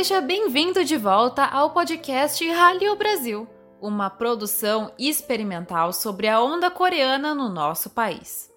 Seja 0.00 0.22
bem-vindo 0.22 0.82
de 0.82 0.96
volta 0.96 1.44
ao 1.44 1.74
podcast 1.74 2.48
Rally 2.48 2.96
Brasil, 2.96 3.46
uma 3.82 4.08
produção 4.08 4.94
experimental 4.98 5.92
sobre 5.92 6.26
a 6.26 6.42
onda 6.42 6.70
coreana 6.70 7.34
no 7.34 7.50
nosso 7.50 7.90
país. 7.90 8.50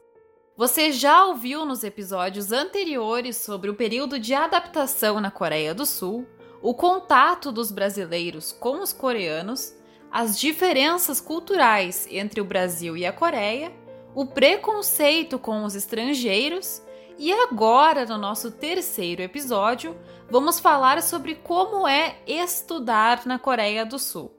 Você 0.55 0.93
já 0.93 1.25
ouviu 1.25 1.65
nos 1.65 1.83
episódios 1.83 2.53
anteriores 2.53 3.35
sobre 3.35 3.69
o 3.69 3.75
período 3.75 4.17
de 4.17 4.33
adaptação 4.33 5.19
na 5.19 5.29
Coreia 5.29 5.73
do 5.73 5.85
Sul, 5.85 6.25
o 6.61 6.73
contato 6.73 7.51
dos 7.51 7.73
brasileiros 7.73 8.53
com 8.53 8.79
os 8.79 8.93
coreanos, 8.93 9.75
as 10.09 10.39
diferenças 10.39 11.19
culturais 11.19 12.07
entre 12.09 12.39
o 12.39 12.45
Brasil 12.45 12.95
e 12.95 13.05
a 13.05 13.11
Coreia, 13.11 13.69
o 14.15 14.25
preconceito 14.25 15.37
com 15.37 15.65
os 15.65 15.75
estrangeiros 15.75 16.81
e 17.17 17.31
agora, 17.31 18.05
no 18.05 18.17
nosso 18.17 18.51
terceiro 18.51 19.21
episódio, 19.21 19.95
vamos 20.29 20.59
falar 20.59 21.01
sobre 21.01 21.35
como 21.35 21.87
é 21.87 22.17
estudar 22.25 23.25
na 23.25 23.37
Coreia 23.37 23.85
do 23.85 23.99
Sul. 23.99 24.35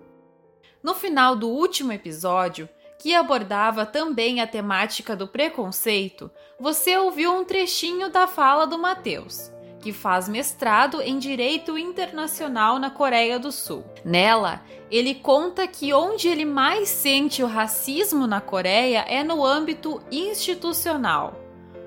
No 0.82 0.94
final 0.94 1.36
do 1.36 1.48
último 1.48 1.92
episódio, 1.92 2.68
que 2.98 3.14
abordava 3.14 3.86
também 3.86 4.40
a 4.40 4.46
temática 4.46 5.14
do 5.14 5.28
preconceito, 5.28 6.30
você 6.58 6.96
ouviu 6.96 7.32
um 7.32 7.44
trechinho 7.44 8.10
da 8.10 8.26
fala 8.26 8.66
do 8.66 8.78
Matheus, 8.78 9.52
que 9.80 9.92
faz 9.92 10.28
mestrado 10.28 11.02
em 11.02 11.18
Direito 11.18 11.76
Internacional 11.76 12.78
na 12.78 12.90
Coreia 12.90 13.38
do 13.38 13.52
Sul. 13.52 13.84
Nela, 14.04 14.62
ele 14.90 15.14
conta 15.14 15.66
que 15.66 15.92
onde 15.92 16.28
ele 16.28 16.46
mais 16.46 16.88
sente 16.88 17.42
o 17.42 17.46
racismo 17.46 18.26
na 18.26 18.40
Coreia 18.40 19.04
é 19.06 19.22
no 19.22 19.44
âmbito 19.44 20.02
institucional, 20.10 21.43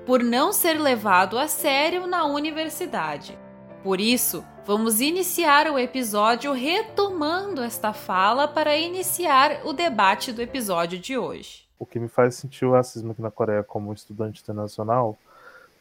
por 0.08 0.22
não 0.22 0.54
ser 0.54 0.80
levado 0.80 1.38
a 1.38 1.46
sério 1.46 2.06
na 2.06 2.24
universidade. 2.24 3.38
Por 3.82 4.00
isso, 4.00 4.42
vamos 4.64 5.02
iniciar 5.02 5.70
o 5.70 5.78
episódio 5.78 6.50
retomando 6.54 7.62
esta 7.62 7.92
fala 7.92 8.48
para 8.48 8.74
iniciar 8.74 9.66
o 9.66 9.74
debate 9.74 10.32
do 10.32 10.40
episódio 10.40 10.98
de 10.98 11.18
hoje. 11.18 11.68
O 11.78 11.84
que 11.84 12.00
me 12.00 12.08
faz 12.08 12.36
sentir 12.36 12.64
o 12.64 12.72
racismo 12.72 13.12
aqui 13.12 13.20
na 13.20 13.30
Coreia 13.30 13.62
como 13.62 13.92
estudante 13.92 14.40
internacional 14.40 15.18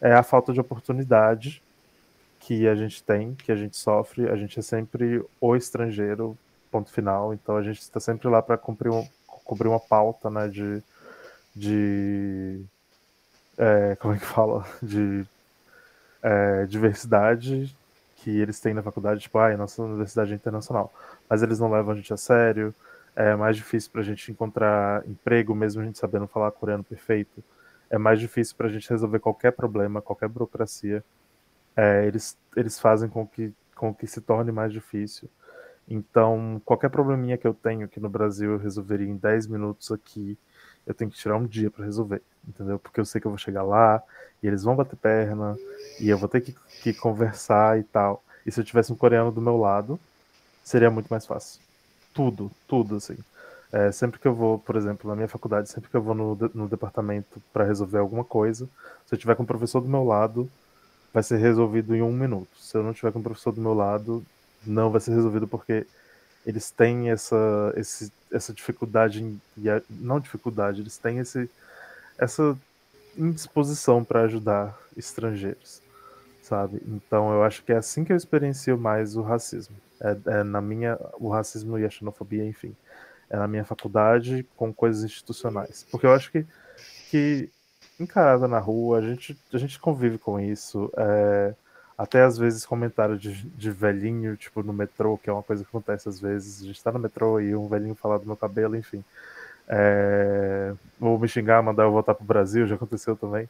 é 0.02 0.12
a 0.14 0.24
falta 0.24 0.52
de 0.52 0.60
oportunidade 0.60 1.64
que 2.38 2.68
a 2.68 2.76
gente 2.76 3.02
tem, 3.02 3.34
que 3.34 3.50
a 3.54 3.56
gente 3.56 3.78
sofre. 3.78 4.28
A 4.28 4.36
gente 4.36 4.60
é 4.60 4.62
sempre 4.62 5.24
o 5.40 5.56
estrangeiro, 5.56 6.38
ponto 6.70 6.92
final. 6.92 7.34
Então 7.34 7.56
a 7.56 7.64
gente 7.64 7.80
está 7.80 8.02
sempre 8.02 8.28
lá 8.28 8.42
para 8.42 8.58
cumprir, 8.58 8.92
um, 8.92 9.08
cumprir 9.26 9.70
uma 9.70 9.80
pauta 9.80 10.30
né, 10.30 10.50
de, 10.50 10.84
de 11.56 12.66
é, 13.58 13.96
como 13.96 14.14
é 14.14 14.18
que 14.18 14.26
fala? 14.26 14.66
De 14.82 15.26
é, 16.22 16.66
diversidade 16.66 17.76
que 18.18 18.32
eles 18.40 18.60
têm 18.60 18.74
na 18.74 18.82
faculdade, 18.84 19.22
tipo, 19.22 19.38
ah, 19.38 19.56
nossa 19.56 19.82
universidade 19.84 20.32
é 20.34 20.36
internacional. 20.36 20.94
Mas 21.30 21.44
eles 21.44 21.60
não 21.60 21.72
levam 21.72 21.94
a 21.94 21.96
gente 21.96 22.14
a 22.14 22.18
sério, 22.18 22.74
é 23.16 23.36
mais 23.36 23.56
difícil 23.56 23.92
para 23.92 24.02
a 24.02 24.04
gente 24.04 24.32
encontrar 24.32 25.08
emprego, 25.08 25.56
mesmo 25.56 25.82
a 25.82 25.86
gente 25.86 25.98
sabendo 25.98 26.28
falar 26.28 26.52
coreano 26.52 26.84
perfeito. 26.84 27.44
É 27.90 27.98
mais 27.98 28.20
difícil 28.20 28.56
para 28.56 28.68
a 28.68 28.70
gente 28.70 28.90
resolver 28.90 29.20
qualquer 29.20 29.52
problema, 29.54 30.02
qualquer 30.02 30.28
burocracia. 30.28 31.04
É, 31.76 32.06
eles, 32.06 32.38
eles 32.56 32.80
fazem 32.80 33.10
com 33.10 33.26
que, 33.26 33.54
com 33.76 33.94
que 33.94 34.06
se 34.08 34.22
torne 34.22 34.52
mais 34.52 34.74
difícil. 34.74 35.30
Então, 35.88 36.62
qualquer 36.66 36.90
probleminha 36.90 37.38
que 37.38 37.48
eu 37.48 37.54
tenho 37.54 37.86
aqui 37.86 38.00
no 38.00 38.10
Brasil, 38.10 38.52
eu 38.52 38.58
resolveria 38.58 39.08
em 39.08 39.16
10 39.16 39.48
minutos 39.48 39.92
aqui. 39.92 40.38
Eu 40.88 40.94
tenho 40.94 41.12
que 41.12 41.18
tirar 41.18 41.38
um 41.38 41.46
dia 41.46 41.70
para 41.70 41.86
resolver, 41.86 42.22
entendeu? 42.48 42.80
Porque 42.80 43.00
eu 43.00 43.06
sei 43.06 43.22
que 43.22 43.28
eu 43.28 43.32
vou 43.32 43.38
chegar 43.38 43.64
lá 43.64 44.02
e 44.42 44.48
eles 44.48 44.64
vão 44.64 44.76
bater 44.76 44.96
perna 44.96 45.58
e 46.00 46.10
eu 46.10 46.18
vou 46.18 46.30
ter 46.30 46.42
que, 46.42 46.56
que 46.82 46.94
conversar 46.94 47.78
e 47.78 47.84
tal. 47.84 48.24
E 48.46 48.52
se 48.52 48.60
eu 48.60 48.64
tivesse 48.64 48.92
um 48.94 48.96
coreano 48.96 49.32
do 49.32 49.42
meu 49.42 49.58
lado, 49.58 50.00
seria 50.64 50.90
muito 50.90 51.08
mais 51.10 51.26
fácil. 51.26 51.62
Tudo, 52.14 52.50
tudo, 52.68 52.96
assim. 52.96 53.18
É, 53.72 53.92
sempre 53.92 54.20
que 54.20 54.28
eu 54.28 54.34
vou, 54.34 54.58
por 54.60 54.78
exemplo, 54.78 55.10
na 55.10 55.16
minha 55.16 55.28
faculdade, 55.28 55.70
sempre 55.70 55.90
que 55.90 55.98
eu 55.98 56.02
vou 56.02 56.16
no, 56.16 56.36
no 56.54 56.70
departamento 56.70 57.42
para 57.52 57.66
resolver 57.66 57.98
alguma 57.98 58.24
coisa, 58.24 58.68
se 59.06 59.14
eu 59.14 59.20
tiver 59.20 59.36
com 59.36 59.44
o 59.44 59.48
professor 59.48 59.82
do 59.82 59.90
meu 59.90 60.06
lado, 60.06 60.50
vai 61.14 61.22
ser 61.22 61.38
resolvido 61.38 61.96
em 61.96 62.02
um 62.02 62.14
minuto. 62.14 62.50
Se 62.60 62.78
eu 62.78 62.84
não 62.84 62.94
tiver 62.94 63.12
com 63.12 63.20
o 63.20 63.24
professor 63.24 63.52
do 63.52 63.62
meu 63.62 63.74
lado, 63.74 64.26
não 64.66 64.90
vai 64.90 65.02
ser 65.02 65.12
resolvido 65.12 65.48
porque 65.48 65.86
eles 66.46 66.72
têm 66.72 67.10
essa, 67.10 67.74
esse, 67.76 68.12
essa 68.32 68.54
dificuldade, 68.54 69.24
em, 69.24 69.42
não 69.90 70.20
dificuldade, 70.20 70.82
eles 70.82 70.98
têm 70.98 71.20
esse, 71.20 71.50
essa 72.18 72.58
indisposição 73.18 74.04
para 74.04 74.22
ajudar 74.22 74.78
estrangeiros, 74.96 75.82
sabe? 76.42 76.82
Então 76.86 77.32
eu 77.34 77.44
acho 77.44 77.64
que 77.64 77.72
é 77.72 77.78
assim 77.78 78.04
que 78.04 78.12
eu 78.12 78.18
experiencio 78.18 78.78
mais 78.78 79.16
o 79.16 79.22
racismo. 79.22 79.76
É, 80.00 80.40
é 80.40 80.44
na 80.44 80.62
minha, 80.62 80.98
o 81.20 81.30
racismo 81.30 81.78
e 81.80 81.86
a 81.86 81.90
xenofobia, 81.90 82.46
enfim, 82.46 82.76
é 83.30 83.38
na 83.38 83.48
minha 83.48 83.66
faculdade 83.66 84.46
com 84.56 84.74
coisas 84.74 85.04
institucionais, 85.04 85.86
porque 85.92 86.06
eu 86.06 86.14
acho 86.14 86.32
que 86.32 86.46
que 87.10 87.50
encarada 88.00 88.48
na 88.48 88.60
rua 88.60 89.00
a 89.00 89.02
gente 89.02 89.38
a 89.54 89.58
gente 89.58 89.80
convive 89.80 90.18
com 90.18 90.40
isso. 90.40 90.92
É, 90.96 91.54
até 91.98 92.24
às 92.24 92.38
vezes 92.38 92.66
comentário 92.66 93.18
de, 93.18 93.34
de 93.50 93.72
velhinho, 93.72 94.38
tipo 94.38 94.62
no 94.64 94.74
metrô, 94.74 95.18
que 95.18 95.30
é 95.30 95.34
uma 95.34 95.44
coisa 95.44 95.64
que 95.64 95.70
acontece 95.70 96.08
às 96.10 96.20
vezes. 96.20 96.62
A 96.64 96.68
gente 96.68 96.84
tá 96.84 96.92
no 96.92 97.00
metrô 97.00 97.40
e 97.40 97.56
um 97.56 97.68
velhinho 97.68 97.96
falar 97.96 98.18
do 98.20 98.26
meu 98.26 98.38
cabelo, 98.38 98.76
enfim. 98.76 99.04
É, 99.68 100.74
ou 101.02 101.20
me 101.20 101.28
xingar, 101.28 101.62
mandar 101.64 101.84
eu 101.84 101.92
voltar 101.92 102.16
pro 102.16 102.26
Brasil, 102.26 102.68
já 102.68 102.76
aconteceu 102.76 103.16
também. 103.16 103.50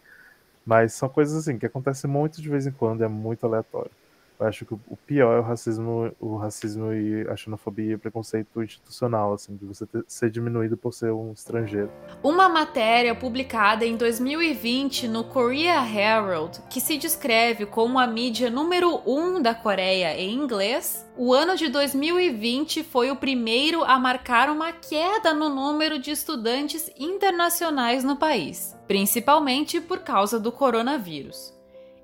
Mas 0.66 0.94
são 0.94 1.09
coisas 1.09 1.35
assim 1.38 1.59
que 1.59 1.66
acontecem 1.66 2.09
muito 2.09 2.41
de 2.41 2.50
vez 2.50 2.68
em 2.68 2.72
quando, 2.72 3.03
é 3.03 3.08
muito 3.08 3.46
aleatório. 3.46 3.91
Eu 4.40 4.46
acho 4.46 4.66
que 4.66 4.74
o 4.74 4.98
pior 5.06 5.38
é 5.38 5.40
o 5.40 5.44
racismo, 5.44 6.12
o 6.20 6.38
racismo 6.38 6.94
e 6.94 7.28
a 7.28 7.36
xenofobia 7.36 7.94
e 7.94 7.98
preconceito 7.98 8.62
institucional, 8.62 9.34
assim, 9.34 9.56
de 9.56 9.66
você 9.66 9.86
ter, 9.86 10.03
ser 10.08 10.30
diminuído 10.30 10.78
por 10.78 10.94
ser 10.94 11.12
um 11.12 11.31
estrangeiro. 11.31 11.92
Uma 12.22 12.47
matéria 12.47 13.16
publicada 13.16 13.84
em 13.84 13.97
2020 13.97 15.08
no 15.08 15.24
Korea 15.24 15.81
Herald, 15.84 16.62
que 16.70 16.80
se 16.80 16.97
descreve 16.97 17.66
como 17.66 17.97
a 17.97 18.06
mídia 18.06 18.50
número 18.50 19.02
um 19.08 19.42
da 19.42 19.56
Coreia 19.56 20.16
em 20.16 20.36
inglês, 20.36 21.08
o 21.18 21.34
ano 21.34 21.56
de 21.56 21.68
2020 21.68 22.84
foi 22.84 23.09
o 23.09 23.16
primeiro 23.16 23.84
a 23.84 23.97
marcar 23.97 24.52
uma 24.52 24.72
queda 24.72 25.34
no 25.34 25.50
número 25.50 25.97
de 25.97 26.12
estudantes 26.12 26.92
internacionais 26.96 28.03
no 28.03 28.16
país, 28.16 28.78
principalmente 28.88 29.81
por 29.81 30.00
causa 30.00 30.40
do 30.40 30.52
coronavírus. 30.52 31.56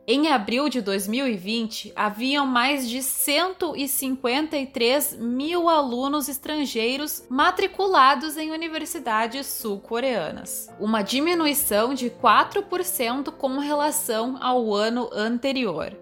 Em 0.06 0.28
abril 0.28 0.68
de 0.68 0.82
2020, 0.82 1.94
haviam 1.96 2.46
mais 2.46 2.90
de 2.90 3.02
153 3.02 5.16
mil 5.18 5.70
alunos 5.70 6.28
estrangeiros 6.28 7.26
matriculados 7.30 8.36
em 8.36 8.52
universidades 8.52 9.48
sul-coreanas, 9.48 10.70
uma 10.78 11.02
diminuição 11.02 11.94
de 11.94 12.10
4% 12.10 13.32
com 13.32 13.60
relação 13.60 14.38
ao 14.42 14.74
ano 14.74 15.10
anterior. 15.14 15.98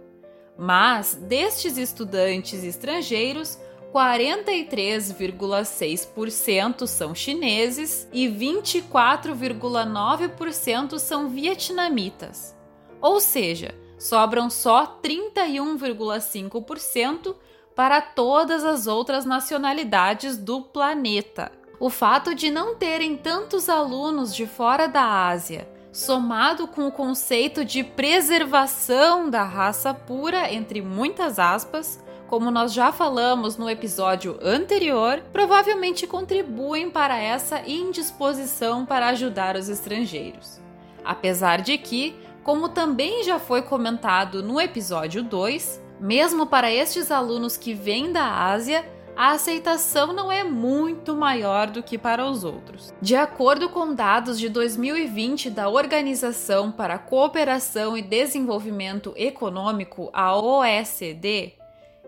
Mas, 0.58 1.14
destes 1.14 1.78
estudantes 1.78 2.64
estrangeiros, 2.64 3.60
43,6% 3.94 6.88
são 6.88 7.14
chineses 7.14 8.10
e 8.12 8.28
24,9% 8.28 10.98
são 10.98 11.30
vietnamitas. 11.30 12.60
Ou 13.00 13.20
seja, 13.20 13.80
sobram 14.02 14.50
só 14.50 15.00
31,5% 15.04 17.36
para 17.76 18.02
todas 18.02 18.66
as 18.66 18.88
outras 18.88 19.26
nacionalidades 19.26 20.38
do 20.38 20.62
planeta. 20.62 21.52
O 21.80 21.88
fato 21.88 22.34
de 22.34 22.50
não 22.50 22.74
terem 22.76 23.16
tantos 23.16 23.70
alunos 23.70 24.36
de 24.36 24.48
fora 24.48 24.88
da 24.88 25.28
Ásia, 25.28 25.70
somado 25.94 26.68
com 26.68 26.88
o 26.88 26.92
conceito 26.92 27.64
de 27.64 27.84
preservação 27.84 29.30
da 29.30 29.44
raça 29.44 29.94
pura, 29.94 30.52
entre 30.52 30.82
muitas 30.82 31.38
aspas, 31.38 32.04
como 32.28 32.50
nós 32.50 32.74
já 32.74 32.92
falamos 32.92 33.56
no 33.56 33.70
episódio 33.70 34.40
anterior, 34.42 35.22
provavelmente 35.32 36.08
contribuem 36.08 36.90
para 36.90 37.20
essa 37.20 37.62
indisposição 37.70 38.84
para 38.84 39.10
ajudar 39.10 39.56
os 39.56 39.70
estrangeiros. 39.70 40.60
Apesar 41.04 41.62
de 41.62 41.78
que, 41.78 42.16
como 42.44 42.70
também 42.70 43.24
já 43.24 43.38
foi 43.38 43.62
comentado 43.62 44.42
no 44.42 44.60
episódio 44.60 45.24
2, 45.24 45.82
mesmo 46.00 46.48
para 46.48 46.72
estes 46.72 47.12
alunos 47.12 47.56
que 47.56 47.74
vêm 47.74 48.12
da 48.12 48.26
Ásia, 48.26 48.84
a 49.16 49.32
aceitação 49.34 50.14
não 50.14 50.32
é 50.32 50.44
muito 50.44 51.16
maior 51.16 51.68
do 51.68 51.84
que 51.84 51.98
para 51.98 52.26
os 52.26 52.44
outros. 52.44 52.92
De 53.00 53.16
acordo 53.16 53.70
com 53.70 53.94
dados 53.94 54.40
de 54.40 54.50
2020 54.50 55.50
da 55.52 55.70
Organização 55.70 56.72
para 56.72 56.96
a 56.96 57.00
Cooperação 57.00 57.96
e 57.96 58.02
Desenvolvimento 58.02 59.14
Econômico, 59.16 60.10
a 60.12 60.36
OECD, 60.36 61.54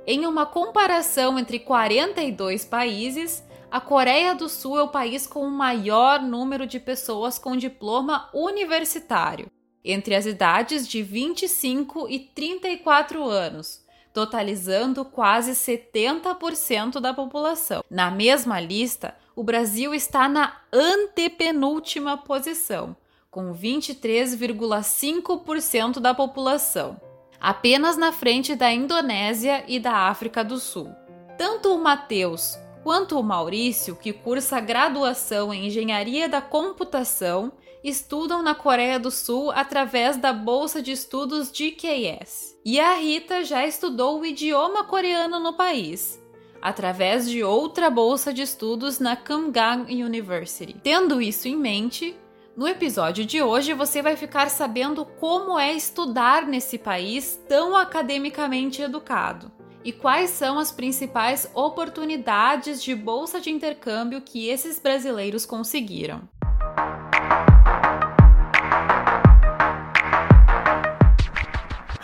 em 0.08 0.26
uma 0.26 0.46
comparação 0.46 1.38
entre 1.38 1.60
42 1.60 2.66
países, 2.66 3.44
a 3.70 3.80
Coreia 3.80 4.34
do 4.34 4.50
Sul 4.50 4.80
é 4.80 4.84
o 4.84 4.88
país 4.88 5.28
com 5.28 5.42
o 5.42 5.52
maior 5.52 6.22
número 6.22 6.66
de 6.66 6.80
pessoas 6.80 7.38
com 7.38 7.56
diploma 7.56 8.30
universitário 8.34 9.52
entre 9.84 10.16
as 10.16 10.26
idades 10.26 10.88
de 10.88 11.04
25 11.04 12.08
e 12.10 12.20
34 12.20 13.24
anos, 13.24 13.84
totalizando 14.14 15.04
quase 15.04 15.52
70% 15.52 17.00
da 17.00 17.14
população. 17.14 17.84
Na 17.90 18.12
mesma 18.12 18.60
lista, 18.60 19.16
o 19.36 19.44
Brasil 19.44 19.94
está 19.94 20.30
na 20.30 20.56
antepenúltima 20.72 22.16
posição, 22.18 22.96
com 23.32 23.52
23,5% 23.54 26.00
da 26.00 26.14
população, 26.14 27.02
apenas 27.42 27.98
na 27.98 28.12
frente 28.12 28.56
da 28.56 28.72
Indonésia 28.72 29.64
e 29.68 29.80
da 29.80 30.08
África 30.08 30.44
do 30.44 30.60
Sul. 30.60 30.94
Tanto 31.38 31.74
o 31.74 31.80
Matheus 31.80 32.60
quanto 32.84 33.18
o 33.18 33.24
Maurício, 33.24 33.96
que 33.96 34.14
cursa 34.14 34.60
graduação 34.60 35.52
em 35.54 35.68
Engenharia 35.68 36.30
da 36.30 36.42
Computação, 36.42 37.52
estudam 37.84 38.42
na 38.42 38.56
Coreia 38.56 38.98
do 38.98 39.12
Sul 39.12 39.52
através 39.52 40.16
da 40.16 40.32
bolsa 40.32 40.82
de 40.82 40.92
estudos 40.92 41.52
GKS. 41.52 42.58
E 42.64 42.80
a 42.80 42.94
Rita 42.94 43.44
já 43.44 43.66
estudou 43.66 44.22
o 44.22 44.26
idioma 44.26 44.86
coreano 44.86 45.40
no 45.40 45.54
país, 45.54 46.22
através 46.62 47.30
de 47.30 47.44
outra 47.44 47.90
bolsa 47.90 48.34
de 48.34 48.42
estudos 48.42 49.00
na 49.00 49.16
Kumgang 49.18 49.92
University. 49.94 50.76
Tendo 50.82 51.22
isso 51.22 51.48
em 51.48 51.58
mente, 51.58 52.16
no 52.56 52.68
episódio 52.68 53.26
de 53.26 53.42
hoje 53.42 53.74
você 53.74 54.02
vai 54.02 54.16
ficar 54.16 54.50
sabendo 54.50 55.06
como 55.06 55.60
é 55.60 55.74
estudar 55.74 56.46
nesse 56.46 56.78
país 56.78 57.38
tão 57.50 57.76
academicamente 57.76 58.82
educado 58.82 59.52
e 59.84 59.92
quais 59.92 60.30
são 60.30 60.58
as 60.58 60.72
principais 60.72 61.50
oportunidades 61.54 62.82
de 62.82 62.96
bolsa 62.96 63.40
de 63.40 63.50
intercâmbio 63.50 64.22
que 64.22 64.48
esses 64.48 64.80
brasileiros 64.80 65.46
conseguiram. 65.46 66.28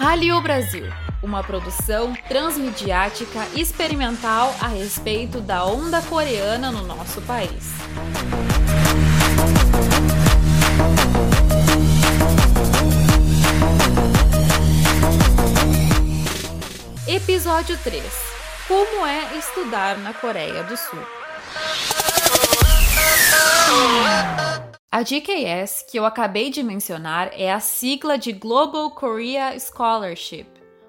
Rally 0.10 0.42
Brasil, 0.42 0.86
uma 1.22 1.44
produção 1.44 2.16
transmediática 2.28 3.46
experimental 3.54 4.56
a 4.60 4.68
respeito 4.68 5.40
da 5.40 5.64
onda 5.64 6.02
coreana 6.02 6.72
no 6.72 6.84
nosso 6.84 7.22
país. 7.22 7.74
Episódio 17.08 17.78
3 17.78 18.04
Como 18.68 19.06
é 19.06 19.38
estudar 19.38 19.96
na 20.00 20.12
Coreia 20.12 20.64
do 20.64 20.76
Sul? 20.76 21.06
A 24.92 25.04
GKS, 25.04 25.86
que 25.88 26.00
eu 26.00 26.04
acabei 26.04 26.50
de 26.50 26.64
mencionar, 26.64 27.30
é 27.34 27.52
a 27.52 27.60
sigla 27.60 28.18
de 28.18 28.32
Global 28.32 28.90
Korea 28.90 29.56
Scholarship, 29.60 30.48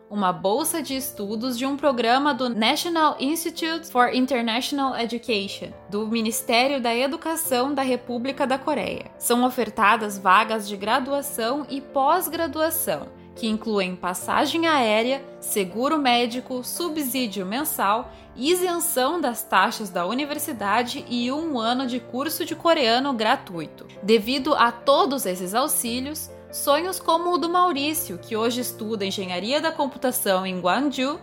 uma 0.09 0.33
bolsa 0.33 0.83
de 0.83 0.97
estudos 0.97 1.59
de 1.59 1.67
um 1.67 1.77
programa 1.77 2.33
do 2.33 2.49
National 2.49 3.17
Institute 3.21 3.91
for 3.91 4.15
International 4.15 4.97
Education, 4.97 5.71
do 5.91 6.09
Ministério 6.09 6.81
da 6.81 6.97
Educação 6.97 7.75
da 7.75 7.83
República 7.83 8.47
da 8.47 8.57
Coreia. 8.59 9.11
São 9.19 9.45
ofertadas 9.45 10.17
vagas 10.17 10.67
de 10.67 10.79
graduação 10.79 11.67
e 11.69 11.83
pós-graduação 11.83 13.20
que 13.35 13.47
incluem 13.47 13.97
passagem 13.97 14.67
aérea, 14.67 15.25
seguro 15.41 15.99
médico, 15.99 16.63
subsídio 16.63 17.47
mensal, 17.47 18.13
isenção 18.37 19.21
das 19.21 19.43
taxas 19.43 19.91
da 19.91 20.07
universidade 20.07 21.05
e 21.09 21.31
um 21.33 21.59
ano 21.59 21.87
de 21.87 22.01
curso 22.01 22.45
de 22.45 22.55
coreano 22.55 23.13
gratuito. 23.13 23.87
Devido 24.03 24.55
a 24.55 24.71
todos 24.71 25.27
esses 25.27 25.55
auxílios, 25.55 26.31
sonhos 26.53 27.01
como 27.01 27.33
o 27.33 27.39
do 27.39 27.49
Maurício, 27.49 28.19
que 28.19 28.37
hoje 28.37 28.61
estuda 28.61 29.05
engenharia 29.05 29.61
da 29.61 29.73
computação 29.73 30.47
em 30.47 30.61
Gwangju, 30.61 31.21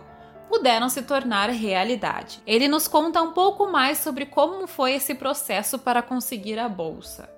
puderam 0.48 0.88
se 0.88 1.02
tornar 1.02 1.50
realidade. 1.50 2.40
Ele 2.46 2.68
nos 2.68 2.88
conta 2.88 3.22
um 3.22 3.32
pouco 3.32 3.70
mais 3.70 3.98
sobre 3.98 4.26
como 4.26 4.66
foi 4.66 4.94
esse 4.94 5.14
processo 5.14 5.78
para 5.78 6.02
conseguir 6.02 6.58
a 6.58 6.68
bolsa 6.68 7.37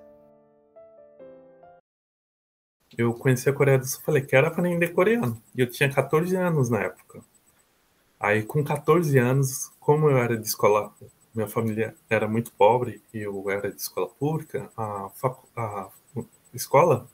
eu 2.97 3.13
conheci 3.13 3.49
a 3.49 3.53
Coreia 3.53 3.77
do 3.79 3.85
Sul, 3.85 4.01
falei, 4.03 4.21
quero 4.21 4.47
aprender 4.47 4.89
coreano. 4.89 5.41
E 5.55 5.61
eu 5.61 5.69
tinha 5.69 5.89
14 5.89 6.35
anos 6.35 6.69
na 6.69 6.81
época. 6.81 7.21
Aí, 8.19 8.43
com 8.43 8.63
14 8.63 9.17
anos, 9.17 9.71
como 9.79 10.09
eu 10.09 10.17
era 10.17 10.37
de 10.37 10.45
escola, 10.45 10.93
minha 11.33 11.47
família 11.47 11.95
era 12.09 12.27
muito 12.27 12.51
pobre 12.51 13.01
e 13.13 13.19
eu 13.19 13.49
era 13.49 13.71
de 13.71 13.81
escola 13.81 14.07
pública, 14.07 14.69
a, 14.77 15.09
a 15.55 15.89
escola, 16.53 17.07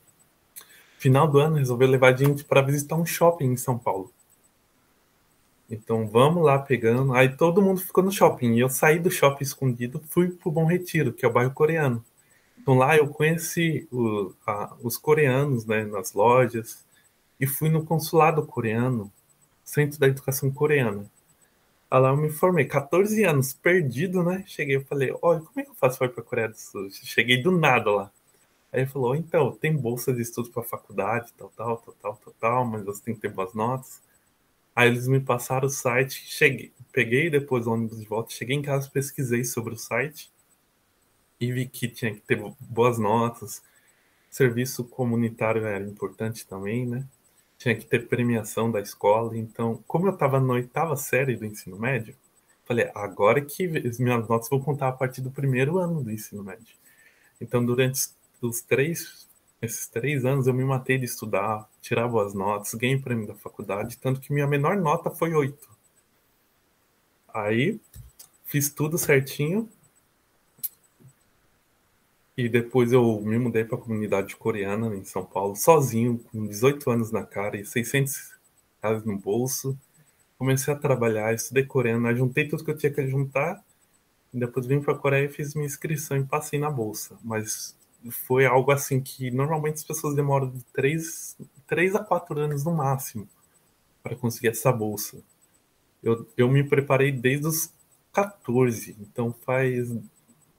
final 0.98 1.28
do 1.28 1.38
ano, 1.38 1.56
resolveu 1.56 1.88
levar 1.88 2.12
a 2.12 2.16
gente 2.16 2.44
para 2.44 2.60
visitar 2.60 2.96
um 2.96 3.06
shopping 3.06 3.52
em 3.52 3.56
São 3.56 3.78
Paulo. 3.78 4.12
Então, 5.70 6.06
vamos 6.08 6.44
lá 6.44 6.58
pegando. 6.58 7.14
Aí 7.14 7.36
todo 7.36 7.62
mundo 7.62 7.80
ficou 7.80 8.02
no 8.02 8.10
shopping. 8.10 8.54
E 8.54 8.60
eu 8.60 8.68
saí 8.68 8.98
do 8.98 9.10
shopping 9.10 9.44
escondido, 9.44 10.02
fui 10.08 10.30
pro 10.30 10.50
Bom 10.50 10.64
Retiro, 10.64 11.12
que 11.12 11.24
é 11.24 11.28
o 11.28 11.32
bairro 11.32 11.52
coreano. 11.52 12.04
Então 12.68 12.76
lá 12.76 12.94
eu 12.98 13.08
conheci 13.08 13.88
o, 13.90 14.34
a, 14.46 14.76
os 14.82 14.98
coreanos 14.98 15.64
né, 15.64 15.86
nas 15.86 16.12
lojas 16.12 16.84
e 17.40 17.46
fui 17.46 17.70
no 17.70 17.82
consulado 17.82 18.44
coreano, 18.44 19.10
Centro 19.64 19.98
da 19.98 20.06
Educação 20.06 20.50
Coreana. 20.50 21.10
Lá 21.90 22.10
eu 22.10 22.16
me 22.18 22.28
formei, 22.28 22.66
14 22.66 23.24
anos, 23.24 23.54
perdido, 23.54 24.22
né? 24.22 24.44
Cheguei 24.46 24.76
e 24.76 24.84
falei, 24.84 25.14
olha, 25.22 25.40
como 25.40 25.58
é 25.60 25.62
que 25.62 25.70
eu 25.70 25.74
faço 25.76 25.96
para 25.96 26.08
ir 26.08 26.10
para 26.10 26.22
a 26.22 26.26
Coreia 26.26 26.48
do 26.50 26.58
Sul? 26.58 26.90
Cheguei 26.90 27.42
do 27.42 27.50
nada 27.50 27.90
lá. 27.90 28.12
Aí 28.70 28.80
ele 28.80 28.90
falou, 28.90 29.16
então, 29.16 29.50
tem 29.52 29.74
bolsa 29.74 30.12
de 30.12 30.20
estudos 30.20 30.50
para 30.50 30.62
faculdade, 30.62 31.32
tal, 31.38 31.50
tal, 31.56 31.78
tal, 31.78 31.94
tal, 32.02 32.16
tal, 32.22 32.34
tal, 32.38 32.64
mas 32.66 32.84
você 32.84 33.02
tem 33.02 33.14
que 33.14 33.22
ter 33.22 33.32
boas 33.32 33.54
notas. 33.54 34.02
Aí 34.76 34.88
eles 34.90 35.08
me 35.08 35.20
passaram 35.20 35.68
o 35.68 35.70
site, 35.70 36.22
cheguei, 36.26 36.70
peguei 36.92 37.30
depois 37.30 37.66
o 37.66 37.72
ônibus 37.72 37.98
de 37.98 38.06
volta, 38.06 38.30
cheguei 38.30 38.56
em 38.56 38.62
casa, 38.62 38.90
pesquisei 38.92 39.42
sobre 39.42 39.72
o 39.72 39.78
site 39.78 40.30
e 41.40 41.52
vi 41.52 41.66
que 41.66 41.88
tinha 41.88 42.12
que 42.14 42.20
ter 42.20 42.42
boas 42.60 42.98
notas. 42.98 43.62
Serviço 44.30 44.84
comunitário 44.84 45.64
era 45.64 45.84
importante 45.84 46.46
também, 46.46 46.86
né? 46.86 47.06
Tinha 47.56 47.74
que 47.74 47.86
ter 47.86 48.08
premiação 48.08 48.70
da 48.70 48.80
escola. 48.80 49.36
Então, 49.36 49.82
como 49.86 50.06
eu 50.06 50.12
estava 50.12 50.40
na 50.40 50.54
oitava 50.54 50.96
série 50.96 51.36
do 51.36 51.46
ensino 51.46 51.78
médio, 51.78 52.14
falei, 52.64 52.90
agora 52.94 53.40
que 53.40 53.66
as 53.86 53.98
minhas 53.98 54.28
notas 54.28 54.48
vão 54.48 54.60
contar 54.60 54.88
a 54.88 54.92
partir 54.92 55.22
do 55.22 55.30
primeiro 55.30 55.78
ano 55.78 56.02
do 56.04 56.10
ensino 56.12 56.44
médio. 56.44 56.76
Então, 57.40 57.64
durante 57.64 58.10
os 58.42 58.60
três, 58.60 59.28
esses 59.60 59.88
três 59.88 60.24
anos, 60.24 60.46
eu 60.46 60.54
me 60.54 60.64
matei 60.64 60.98
de 60.98 61.04
estudar, 61.04 61.68
tirar 61.80 62.06
boas 62.06 62.34
notas, 62.34 62.74
ganhei 62.74 62.98
prêmio 62.98 63.26
da 63.26 63.34
faculdade, 63.34 63.98
tanto 63.98 64.20
que 64.20 64.32
minha 64.32 64.46
menor 64.46 64.76
nota 64.76 65.10
foi 65.10 65.32
oito. 65.34 65.68
Aí, 67.32 67.80
fiz 68.44 68.70
tudo 68.70 68.98
certinho, 68.98 69.68
e 72.38 72.48
depois 72.48 72.92
eu 72.92 73.20
me 73.20 73.36
mudei 73.36 73.64
para 73.64 73.76
a 73.76 73.80
comunidade 73.80 74.36
coreana 74.36 74.94
em 74.94 75.02
São 75.02 75.24
Paulo, 75.24 75.56
sozinho, 75.56 76.20
com 76.30 76.46
18 76.46 76.88
anos 76.88 77.10
na 77.10 77.24
cara 77.24 77.56
e 77.56 77.64
600 77.64 78.32
reais 78.80 79.02
no 79.04 79.18
bolso. 79.18 79.76
Comecei 80.38 80.72
a 80.72 80.76
trabalhar, 80.76 81.34
estudei 81.34 81.64
coreano, 81.64 82.14
juntei 82.14 82.46
tudo 82.46 82.64
que 82.64 82.70
eu 82.70 82.76
tinha 82.76 82.92
que 82.92 83.04
juntar. 83.08 83.60
E 84.32 84.38
depois 84.38 84.66
vim 84.66 84.80
para 84.80 84.94
a 84.94 84.96
Coreia 84.96 85.24
e 85.24 85.28
fiz 85.28 85.52
minha 85.56 85.66
inscrição 85.66 86.16
e 86.16 86.24
passei 86.24 86.60
na 86.60 86.70
bolsa. 86.70 87.18
Mas 87.24 87.76
foi 88.08 88.46
algo 88.46 88.70
assim 88.70 89.00
que 89.00 89.32
normalmente 89.32 89.78
as 89.78 89.84
pessoas 89.84 90.14
demoram 90.14 90.48
de 90.48 90.62
3, 90.72 91.36
3 91.66 91.96
a 91.96 92.04
4 92.04 92.38
anos 92.38 92.62
no 92.62 92.70
máximo 92.70 93.28
para 94.00 94.14
conseguir 94.14 94.48
essa 94.48 94.70
bolsa. 94.70 95.18
Eu, 96.00 96.24
eu 96.36 96.48
me 96.48 96.62
preparei 96.62 97.10
desde 97.10 97.48
os 97.48 97.72
14, 98.12 98.96
então 99.00 99.34
faz 99.44 99.90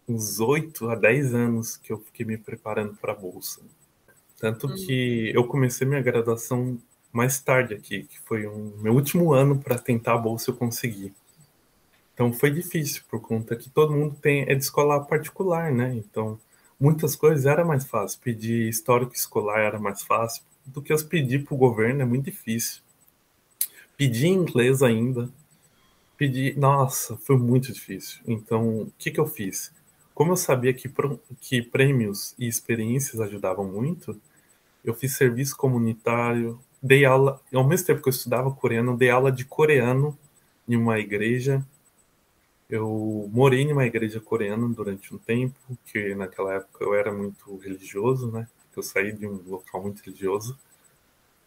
uns 0.09 0.39
8 0.39 0.89
a 0.89 0.95
10 0.95 1.33
anos 1.33 1.77
que 1.77 1.91
eu 1.91 1.99
fiquei 1.99 2.25
me 2.25 2.37
preparando 2.37 2.95
para 2.95 3.13
a 3.13 3.15
bolsa. 3.15 3.61
Tanto 4.37 4.67
hum. 4.67 4.75
que 4.75 5.31
eu 5.33 5.45
comecei 5.45 5.85
minha 5.85 6.01
graduação 6.01 6.79
mais 7.11 7.39
tarde 7.39 7.73
aqui, 7.73 8.03
que 8.03 8.19
foi 8.21 8.47
um, 8.47 8.73
meu 8.77 8.93
último 8.93 9.33
ano 9.33 9.59
para 9.59 9.77
tentar 9.77 10.13
a 10.13 10.17
bolsa 10.17 10.51
eu 10.51 10.55
consegui. 10.55 11.13
Então 12.13 12.33
foi 12.33 12.51
difícil, 12.51 13.03
por 13.09 13.21
conta 13.21 13.55
que 13.55 13.69
todo 13.69 13.93
mundo 13.93 14.15
tem 14.21 14.41
é 14.41 14.55
de 14.55 14.63
escola 14.63 15.03
particular, 15.03 15.71
né? 15.71 15.93
Então 15.95 16.39
muitas 16.79 17.15
coisas 17.15 17.45
era 17.45 17.63
mais 17.63 17.85
fácil. 17.85 18.19
Pedir 18.21 18.67
histórico 18.67 19.13
escolar 19.13 19.59
era 19.59 19.79
mais 19.79 20.03
fácil 20.03 20.43
do 20.65 20.81
que 20.81 20.93
eu 20.93 21.05
pedir 21.05 21.43
para 21.43 21.53
o 21.53 21.57
governo, 21.57 22.01
é 22.01 22.05
muito 22.05 22.25
difícil. 22.25 22.81
Pedir 23.97 24.27
inglês 24.27 24.81
ainda. 24.81 25.29
Pedir. 26.17 26.57
Nossa, 26.57 27.17
foi 27.17 27.37
muito 27.37 27.71
difícil. 27.71 28.19
Então, 28.27 28.81
o 28.81 28.93
que, 28.97 29.11
que 29.11 29.19
eu 29.19 29.25
fiz? 29.25 29.71
Como 30.19 30.33
eu 30.33 30.35
sabia 30.35 30.73
que, 30.73 30.91
que 31.39 31.61
prêmios 31.61 32.35
e 32.37 32.45
experiências 32.45 33.21
ajudavam 33.21 33.63
muito, 33.63 34.19
eu 34.83 34.93
fiz 34.93 35.15
serviço 35.15 35.55
comunitário, 35.55 36.59
dei 36.83 37.05
aula, 37.05 37.41
ao 37.53 37.65
mesmo 37.65 37.87
tempo 37.87 38.01
que 38.01 38.09
eu 38.09 38.11
estudava 38.11 38.51
coreano, 38.51 38.97
dei 38.97 39.09
aula 39.09 39.31
de 39.31 39.45
coreano 39.45 40.19
em 40.67 40.75
uma 40.75 40.99
igreja. 40.99 41.65
Eu 42.69 43.29
morei 43.31 43.61
em 43.61 43.71
uma 43.71 43.85
igreja 43.85 44.19
coreana 44.19 44.67
durante 44.67 45.15
um 45.15 45.17
tempo, 45.17 45.55
que 45.85 46.13
naquela 46.15 46.55
época 46.55 46.83
eu 46.83 46.93
era 46.93 47.13
muito 47.13 47.55
religioso, 47.55 48.29
né? 48.29 48.45
Eu 48.75 48.83
saí 48.83 49.13
de 49.13 49.25
um 49.25 49.41
local 49.47 49.81
muito 49.81 50.03
religioso. 50.03 50.59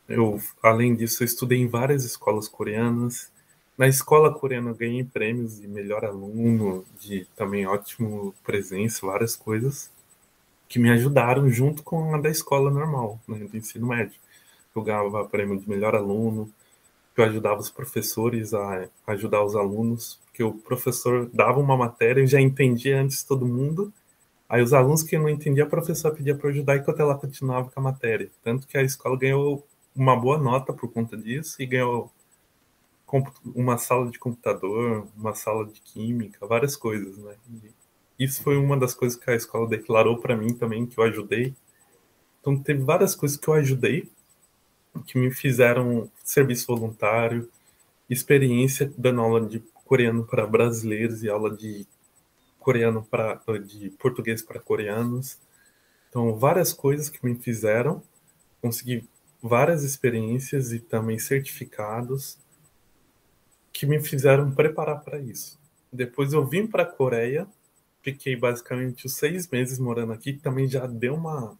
Eu, 0.08 0.40
além 0.62 0.94
disso, 0.94 1.22
eu 1.22 1.26
estudei 1.26 1.58
em 1.58 1.68
várias 1.68 2.06
escolas 2.06 2.48
coreanas. 2.48 3.30
Na 3.82 3.88
escola 3.88 4.32
coreana 4.32 4.70
eu 4.70 4.76
ganhei 4.76 5.02
prêmios 5.02 5.60
de 5.60 5.66
melhor 5.66 6.04
aluno, 6.04 6.84
de 7.00 7.26
também 7.34 7.66
ótimo 7.66 8.32
presença, 8.44 9.04
várias 9.04 9.34
coisas 9.34 9.90
que 10.68 10.78
me 10.78 10.88
ajudaram 10.88 11.50
junto 11.50 11.82
com 11.82 12.14
a 12.14 12.18
da 12.20 12.30
escola 12.30 12.70
normal, 12.70 13.18
né, 13.26 13.38
do 13.38 13.56
ensino 13.56 13.88
médio. 13.88 14.20
Eu 14.72 14.82
ganhava 14.82 15.24
prêmio 15.24 15.58
de 15.58 15.68
melhor 15.68 15.96
aluno, 15.96 16.48
eu 17.16 17.24
ajudava 17.24 17.58
os 17.58 17.70
professores 17.70 18.54
a 18.54 18.88
ajudar 19.08 19.42
os 19.42 19.56
alunos, 19.56 20.20
que 20.32 20.44
o 20.44 20.54
professor 20.54 21.28
dava 21.34 21.58
uma 21.58 21.76
matéria 21.76 22.22
e 22.22 22.26
já 22.28 22.40
entendia 22.40 23.02
antes 23.02 23.24
todo 23.24 23.48
mundo, 23.48 23.92
aí 24.48 24.62
os 24.62 24.72
alunos 24.72 25.02
que 25.02 25.18
não 25.18 25.28
entendiam, 25.28 25.66
a 25.66 25.70
professora 25.70 26.14
pedia 26.14 26.36
para 26.36 26.50
ajudar 26.50 26.76
enquanto 26.76 27.00
ela 27.00 27.18
continuava 27.18 27.68
com 27.68 27.80
a 27.80 27.82
matéria. 27.82 28.30
Tanto 28.44 28.64
que 28.64 28.78
a 28.78 28.82
escola 28.84 29.18
ganhou 29.18 29.66
uma 29.92 30.14
boa 30.14 30.38
nota 30.38 30.72
por 30.72 30.88
conta 30.92 31.16
disso 31.16 31.60
e 31.60 31.66
ganhou 31.66 32.12
uma 33.54 33.76
sala 33.76 34.10
de 34.10 34.18
computador, 34.18 35.06
uma 35.16 35.34
sala 35.34 35.66
de 35.66 35.80
química, 35.80 36.46
várias 36.46 36.76
coisas, 36.76 37.18
né? 37.18 37.34
E 38.18 38.24
isso 38.24 38.42
foi 38.42 38.56
uma 38.56 38.76
das 38.78 38.94
coisas 38.94 39.18
que 39.18 39.30
a 39.30 39.34
escola 39.34 39.68
declarou 39.68 40.18
para 40.18 40.36
mim 40.36 40.54
também 40.54 40.86
que 40.86 40.98
eu 40.98 41.04
ajudei. 41.04 41.54
Então 42.40 42.56
teve 42.60 42.82
várias 42.82 43.14
coisas 43.14 43.36
que 43.36 43.48
eu 43.48 43.54
ajudei 43.54 44.10
que 45.06 45.18
me 45.18 45.30
fizeram 45.30 46.10
serviço 46.22 46.66
voluntário, 46.66 47.50
experiência 48.08 48.92
dando 48.96 49.20
aula 49.20 49.46
de 49.46 49.60
coreano 49.84 50.24
para 50.24 50.46
brasileiros 50.46 51.22
e 51.22 51.28
aula 51.28 51.54
de 51.54 51.86
coreano 52.58 53.02
para 53.04 53.40
de 53.58 53.90
português 53.90 54.42
para 54.42 54.60
coreanos. 54.60 55.38
Então 56.08 56.34
várias 56.36 56.72
coisas 56.72 57.08
que 57.08 57.24
me 57.24 57.34
fizeram 57.34 58.02
conseguir 58.60 59.08
várias 59.42 59.82
experiências 59.82 60.72
e 60.72 60.78
também 60.78 61.18
certificados 61.18 62.38
que 63.72 63.86
me 63.86 64.00
fizeram 64.00 64.50
preparar 64.50 65.00
para 65.00 65.18
isso. 65.18 65.58
Depois 65.92 66.32
eu 66.32 66.46
vim 66.46 66.66
para 66.66 66.82
a 66.82 66.86
Coreia, 66.86 67.46
fiquei 68.02 68.36
basicamente 68.36 69.06
os 69.06 69.14
seis 69.14 69.48
meses 69.48 69.78
morando 69.78 70.12
aqui, 70.12 70.34
que 70.34 70.40
também 70.40 70.68
já 70.68 70.86
deu 70.86 71.14
uma, 71.14 71.56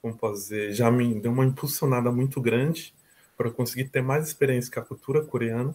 como 0.00 0.16
posso 0.16 0.42
dizer, 0.42 0.72
já 0.72 0.90
me 0.90 1.14
deu 1.20 1.32
uma 1.32 1.44
impulsionada 1.44 2.10
muito 2.10 2.40
grande 2.40 2.94
para 3.36 3.50
conseguir 3.50 3.88
ter 3.88 4.02
mais 4.02 4.28
experiência 4.28 4.72
com 4.72 4.80
a 4.80 4.84
cultura 4.84 5.24
coreana, 5.24 5.74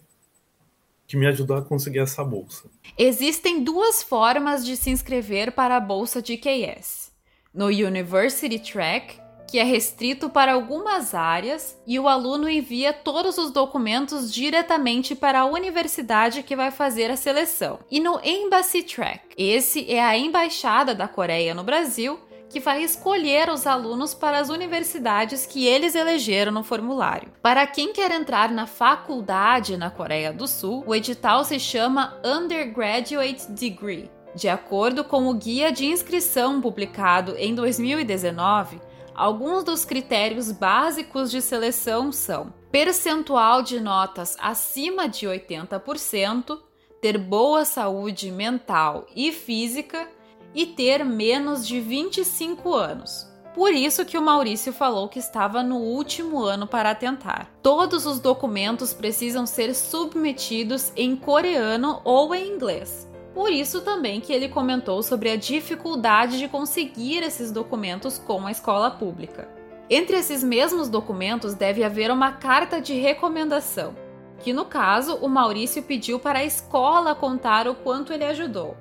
que 1.07 1.17
me 1.17 1.27
ajudou 1.27 1.55
a 1.57 1.61
conseguir 1.61 1.99
essa 1.99 2.23
bolsa. 2.23 2.69
Existem 2.97 3.63
duas 3.63 4.01
formas 4.01 4.65
de 4.65 4.75
se 4.75 4.89
inscrever 4.89 5.51
para 5.51 5.77
a 5.77 5.79
bolsa 5.79 6.21
de 6.21 6.37
QS. 6.37 7.11
No 7.53 7.67
University 7.67 8.59
Track, 8.59 9.19
que 9.49 9.59
é 9.59 9.63
restrito 9.63 10.29
para 10.29 10.53
algumas 10.53 11.13
áreas 11.13 11.79
e 11.85 11.99
o 11.99 12.07
aluno 12.07 12.49
envia 12.49 12.91
todos 12.93 13.37
os 13.37 13.51
documentos 13.51 14.33
diretamente 14.33 15.15
para 15.15 15.41
a 15.41 15.45
universidade 15.45 16.43
que 16.43 16.55
vai 16.55 16.71
fazer 16.71 17.11
a 17.11 17.17
seleção. 17.17 17.79
E 17.89 17.99
no 17.99 18.19
Embassy 18.23 18.83
Track, 18.83 19.21
esse 19.37 19.91
é 19.91 20.03
a 20.03 20.17
embaixada 20.17 20.95
da 20.95 21.07
Coreia 21.07 21.53
no 21.53 21.63
Brasil 21.63 22.19
que 22.49 22.59
vai 22.61 22.83
escolher 22.83 23.49
os 23.49 23.67
alunos 23.67 24.13
para 24.13 24.39
as 24.39 24.49
universidades 24.49 25.45
que 25.45 25.65
eles 25.67 25.93
elegeram 25.93 26.53
no 26.53 26.63
formulário. 26.63 27.29
Para 27.41 27.67
quem 27.67 27.91
quer 27.91 28.11
entrar 28.11 28.49
na 28.49 28.65
faculdade 28.65 29.75
na 29.75 29.89
Coreia 29.89 30.31
do 30.31 30.47
Sul, 30.47 30.81
o 30.87 30.95
edital 30.95 31.43
se 31.43 31.59
chama 31.59 32.17
Undergraduate 32.23 33.51
Degree. 33.51 34.09
De 34.33 34.47
acordo 34.47 35.03
com 35.03 35.27
o 35.27 35.33
guia 35.33 35.71
de 35.71 35.85
inscrição 35.85 36.61
publicado 36.61 37.35
em 37.37 37.55
2019, 37.55 38.79
Alguns 39.15 39.63
dos 39.63 39.85
critérios 39.85 40.51
básicos 40.51 41.31
de 41.31 41.41
seleção 41.41 42.11
são 42.11 42.53
percentual 42.69 43.61
de 43.61 43.79
notas 43.79 44.35
acima 44.41 45.07
de 45.07 45.25
80%, 45.25 46.59
ter 47.01 47.17
boa 47.17 47.63
saúde 47.63 48.29
mental 48.29 49.07
e 49.15 49.31
física 49.31 50.09
e 50.53 50.65
ter 50.65 51.05
menos 51.05 51.65
de 51.65 51.79
25 51.79 52.73
anos. 52.73 53.25
Por 53.53 53.71
isso 53.71 54.03
que 54.03 54.17
o 54.17 54.21
Maurício 54.21 54.73
falou 54.73 55.07
que 55.07 55.19
estava 55.19 55.63
no 55.63 55.77
último 55.77 56.43
ano 56.43 56.67
para 56.67 56.93
tentar. 56.93 57.49
Todos 57.63 58.05
os 58.05 58.19
documentos 58.19 58.93
precisam 58.93 59.45
ser 59.45 59.73
submetidos 59.73 60.91
em 60.93 61.15
coreano 61.15 62.01
ou 62.03 62.35
em 62.35 62.49
inglês. 62.49 63.07
Por 63.35 63.51
isso 63.51 63.81
também 63.81 64.21
que 64.21 64.31
ele 64.31 64.47
comentou 64.47 65.03
sobre 65.03 65.29
a 65.29 65.35
dificuldade 65.35 66.39
de 66.39 66.47
conseguir 66.47 67.21
esses 67.21 67.51
documentos 67.51 68.17
com 68.17 68.47
a 68.47 68.51
escola 68.51 68.89
pública. 68.89 69.49
Entre 69.89 70.15
esses 70.15 70.41
mesmos 70.41 70.87
documentos 70.87 71.53
deve 71.53 71.83
haver 71.83 72.09
uma 72.09 72.31
carta 72.31 72.79
de 72.79 72.93
recomendação, 72.93 73.93
que 74.39 74.53
no 74.53 74.63
caso 74.63 75.17
o 75.17 75.27
Maurício 75.27 75.83
pediu 75.83 76.17
para 76.17 76.39
a 76.39 76.45
escola 76.45 77.13
contar 77.13 77.67
o 77.67 77.75
quanto 77.75 78.13
ele 78.13 78.23
ajudou. 78.23 78.77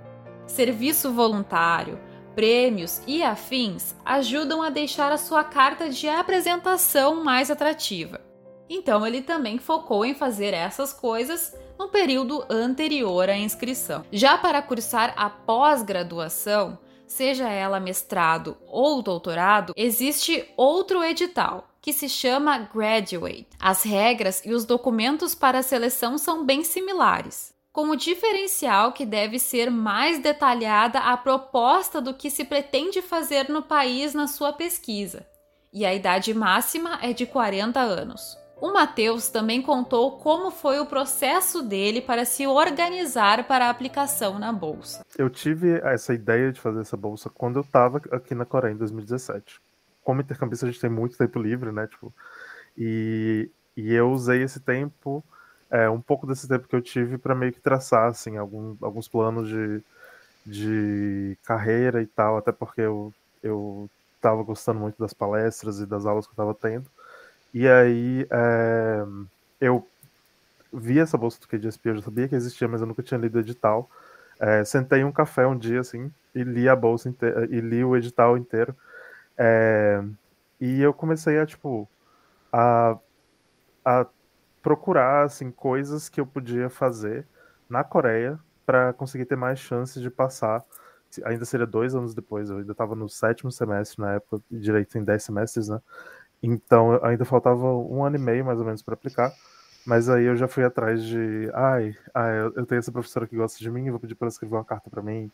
Serviço 0.46 1.10
voluntário, 1.10 1.98
prêmios 2.36 3.02
e 3.08 3.24
afins 3.24 3.96
ajudam 4.04 4.62
a 4.62 4.70
deixar 4.70 5.10
a 5.10 5.18
sua 5.18 5.42
carta 5.42 5.90
de 5.90 6.08
apresentação 6.08 7.24
mais 7.24 7.50
atrativa. 7.50 8.20
Então 8.68 9.06
ele 9.06 9.22
também 9.22 9.58
focou 9.58 10.04
em 10.04 10.14
fazer 10.14 10.54
essas 10.54 10.92
coisas 10.92 11.54
no 11.78 11.88
período 11.88 12.44
anterior 12.48 13.28
à 13.28 13.36
inscrição. 13.36 14.04
Já 14.12 14.38
para 14.38 14.62
cursar 14.62 15.12
a 15.16 15.28
pós-graduação, 15.28 16.78
seja 17.06 17.48
ela 17.48 17.80
mestrado 17.80 18.56
ou 18.66 19.02
doutorado, 19.02 19.72
existe 19.76 20.48
outro 20.56 21.02
edital 21.02 21.68
que 21.80 21.92
se 21.92 22.08
chama 22.08 22.58
Graduate. 22.58 23.46
As 23.60 23.82
regras 23.82 24.42
e 24.44 24.54
os 24.54 24.64
documentos 24.64 25.34
para 25.34 25.58
a 25.58 25.62
seleção 25.62 26.16
são 26.16 26.44
bem 26.44 26.64
similares, 26.64 27.52
com 27.70 27.90
o 27.90 27.96
diferencial 27.96 28.92
que 28.92 29.04
deve 29.04 29.38
ser 29.38 29.70
mais 29.70 30.18
detalhada 30.18 31.00
a 31.00 31.14
proposta 31.16 32.00
do 32.00 32.14
que 32.14 32.30
se 32.30 32.44
pretende 32.44 33.02
fazer 33.02 33.50
no 33.50 33.60
país 33.60 34.14
na 34.14 34.26
sua 34.26 34.52
pesquisa. 34.52 35.26
E 35.70 35.84
a 35.84 35.92
idade 35.92 36.32
máxima 36.32 36.98
é 37.02 37.12
de 37.12 37.26
40 37.26 37.80
anos. 37.80 38.43
O 38.60 38.72
Matheus 38.72 39.28
também 39.28 39.60
contou 39.60 40.18
como 40.18 40.50
foi 40.50 40.78
o 40.78 40.86
processo 40.86 41.62
dele 41.62 42.00
para 42.00 42.24
se 42.24 42.46
organizar 42.46 43.46
para 43.46 43.66
a 43.66 43.70
aplicação 43.70 44.38
na 44.38 44.52
bolsa. 44.52 45.04
Eu 45.18 45.28
tive 45.28 45.80
essa 45.80 46.14
ideia 46.14 46.52
de 46.52 46.60
fazer 46.60 46.80
essa 46.80 46.96
bolsa 46.96 47.28
quando 47.28 47.56
eu 47.56 47.62
estava 47.62 48.00
aqui 48.10 48.34
na 48.34 48.44
Coreia 48.44 48.72
em 48.72 48.76
2017. 48.76 49.60
Como 50.02 50.20
intercambista 50.20 50.66
a 50.66 50.70
gente 50.70 50.80
tem 50.80 50.90
muito 50.90 51.18
tempo 51.18 51.38
livre, 51.38 51.72
né? 51.72 51.86
Tipo, 51.86 52.12
e, 52.76 53.50
e 53.76 53.92
eu 53.92 54.10
usei 54.10 54.42
esse 54.42 54.60
tempo, 54.60 55.24
é, 55.70 55.88
um 55.88 56.00
pouco 56.00 56.26
desse 56.26 56.46
tempo 56.46 56.68
que 56.68 56.76
eu 56.76 56.82
tive 56.82 57.18
para 57.18 57.34
meio 57.34 57.52
que 57.52 57.60
traçar 57.60 58.08
assim, 58.08 58.36
algum, 58.36 58.76
alguns 58.80 59.08
planos 59.08 59.48
de, 59.48 59.82
de 60.46 61.38
carreira 61.44 62.02
e 62.02 62.06
tal, 62.06 62.36
até 62.36 62.52
porque 62.52 62.80
eu, 62.80 63.12
eu 63.42 63.90
estava 64.16 64.42
gostando 64.42 64.80
muito 64.80 64.98
das 64.98 65.12
palestras 65.12 65.80
e 65.80 65.86
das 65.86 66.06
aulas 66.06 66.26
que 66.26 66.30
eu 66.30 66.34
estava 66.34 66.54
tendo. 66.54 66.86
E 67.54 67.68
aí 67.68 68.26
é, 68.32 69.04
eu 69.60 69.88
vi 70.72 70.98
essa 71.00 71.18
bolsa 71.18 71.40
do 71.40 71.48
KDSP, 71.48 71.90
eu 71.90 71.96
já 71.96 72.02
sabia 72.02 72.28
que 72.28 72.34
existia, 72.34 72.68
mas 72.68 72.80
eu 72.80 72.86
nunca 72.86 73.02
tinha 73.02 73.18
lido 73.18 73.36
o 73.36 73.40
edital. 73.40 73.90
É, 74.40 74.64
sentei 74.64 75.00
em 75.00 75.04
um 75.04 75.12
café 75.12 75.46
um 75.46 75.56
dia, 75.58 75.80
assim, 75.80 76.12
e 76.34 76.42
li 76.44 76.68
a 76.68 76.76
bolsa 76.76 77.08
inteira, 77.08 77.46
e 77.50 77.60
li 77.60 77.84
o 77.84 77.96
edital 77.96 78.36
inteiro. 78.36 78.76
É, 79.38 80.02
e 80.60 80.80
eu 80.82 80.94
comecei 80.94 81.38
a, 81.38 81.46
tipo, 81.46 81.88
a, 82.52 82.98
a 83.84 84.06
procurar, 84.62 85.24
assim, 85.24 85.50
coisas 85.50 86.08
que 86.08 86.20
eu 86.20 86.26
podia 86.26 86.70
fazer 86.70 87.26
na 87.68 87.84
Coreia 87.84 88.38
para 88.66 88.92
conseguir 88.94 89.26
ter 89.26 89.36
mais 89.36 89.58
chances 89.58 90.02
de 90.02 90.10
passar. 90.10 90.64
Ainda 91.24 91.44
seria 91.44 91.66
dois 91.66 91.94
anos 91.94 92.14
depois, 92.14 92.50
eu 92.50 92.58
ainda 92.58 92.72
estava 92.72 92.94
no 92.96 93.08
sétimo 93.08 93.52
semestre 93.52 94.00
na 94.00 94.14
época, 94.14 94.42
direito 94.50 94.98
em 94.98 95.04
dez 95.04 95.22
semestres, 95.22 95.68
né? 95.68 95.80
Então 96.46 97.02
ainda 97.04 97.24
faltava 97.24 97.66
um 97.66 98.04
ano 98.04 98.16
e 98.16 98.18
meio 98.18 98.44
mais 98.44 98.58
ou 98.58 98.64
menos 98.64 98.82
para 98.82 98.94
aplicar. 98.94 99.32
Mas 99.86 100.08
aí 100.08 100.24
eu 100.24 100.36
já 100.36 100.48
fui 100.48 100.64
atrás 100.64 101.02
de, 101.04 101.50
ai, 101.54 101.94
ai 102.14 102.40
eu 102.56 102.64
tenho 102.66 102.78
essa 102.78 102.90
professora 102.92 103.26
que 103.26 103.36
gosta 103.36 103.58
de 103.58 103.70
mim, 103.70 103.90
vou 103.90 104.00
pedir 104.00 104.14
para 104.14 104.26
ela 104.26 104.32
escrever 104.32 104.54
uma 104.54 104.64
carta 104.64 104.88
para 104.90 105.02
mim. 105.02 105.30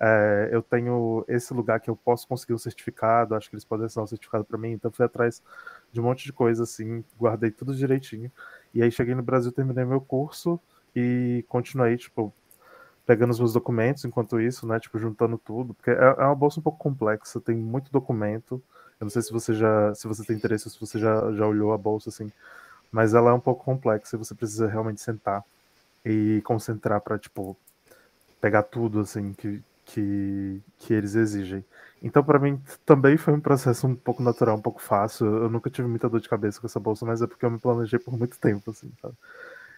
É, 0.00 0.48
eu 0.52 0.60
tenho 0.62 1.24
esse 1.28 1.54
lugar 1.54 1.78
que 1.80 1.88
eu 1.88 1.94
posso 1.96 2.26
conseguir 2.26 2.52
um 2.54 2.58
certificado, 2.58 3.34
acho 3.36 3.48
que 3.48 3.54
eles 3.54 3.64
podem 3.64 3.86
assinar 3.86 4.04
um 4.04 4.08
certificado 4.08 4.44
para 4.44 4.58
mim. 4.58 4.72
Então 4.72 4.90
fui 4.90 5.04
atrás 5.06 5.42
de 5.92 6.00
um 6.00 6.04
monte 6.04 6.24
de 6.24 6.32
coisa 6.32 6.64
assim, 6.64 7.04
guardei 7.18 7.50
tudo 7.52 7.74
direitinho. 7.74 8.30
E 8.74 8.82
aí 8.82 8.90
cheguei 8.90 9.14
no 9.14 9.22
Brasil, 9.22 9.52
terminei 9.52 9.84
meu 9.84 10.00
curso 10.00 10.58
e 10.96 11.44
continuei, 11.48 11.96
tipo, 11.96 12.34
pegando 13.06 13.30
os 13.30 13.38
meus 13.38 13.52
documentos 13.52 14.04
enquanto 14.04 14.40
isso, 14.40 14.66
né, 14.66 14.80
tipo, 14.80 14.98
juntando 14.98 15.38
tudo, 15.38 15.74
porque 15.74 15.90
é, 15.90 15.94
é 15.94 16.24
uma 16.24 16.34
bolsa 16.34 16.60
um 16.60 16.62
pouco 16.62 16.78
complexa, 16.78 17.40
tem 17.40 17.56
muito 17.56 17.90
documento. 17.92 18.62
Eu 19.02 19.06
não 19.06 19.10
sei 19.10 19.20
se 19.20 19.32
você 19.32 19.52
já, 19.52 19.92
se 19.96 20.06
você 20.06 20.24
tem 20.24 20.36
interesse, 20.36 20.70
se 20.70 20.78
você 20.78 20.96
já, 20.96 21.32
já 21.32 21.44
olhou 21.44 21.72
a 21.72 21.76
bolsa 21.76 22.08
assim, 22.08 22.30
mas 22.92 23.14
ela 23.14 23.30
é 23.30 23.34
um 23.34 23.40
pouco 23.40 23.64
complexa 23.64 24.14
e 24.14 24.18
você 24.18 24.32
precisa 24.32 24.68
realmente 24.68 25.00
sentar 25.00 25.42
e 26.06 26.40
concentrar 26.44 27.00
para 27.00 27.18
tipo 27.18 27.56
pegar 28.40 28.62
tudo 28.62 29.00
assim 29.00 29.32
que, 29.32 29.60
que, 29.86 30.60
que 30.78 30.94
eles 30.94 31.16
exigem. 31.16 31.64
Então 32.00 32.22
para 32.22 32.38
mim 32.38 32.62
também 32.86 33.16
foi 33.16 33.34
um 33.34 33.40
processo 33.40 33.88
um 33.88 33.94
pouco 33.96 34.22
natural, 34.22 34.56
um 34.56 34.62
pouco 34.62 34.80
fácil. 34.80 35.26
Eu 35.26 35.50
nunca 35.50 35.68
tive 35.68 35.88
muita 35.88 36.08
dor 36.08 36.20
de 36.20 36.28
cabeça 36.28 36.60
com 36.60 36.68
essa 36.68 36.78
bolsa, 36.78 37.04
mas 37.04 37.20
é 37.20 37.26
porque 37.26 37.44
eu 37.44 37.50
me 37.50 37.58
planejei 37.58 37.98
por 37.98 38.16
muito 38.16 38.38
tempo 38.38 38.70
assim, 38.70 38.88
sabe? 39.02 39.16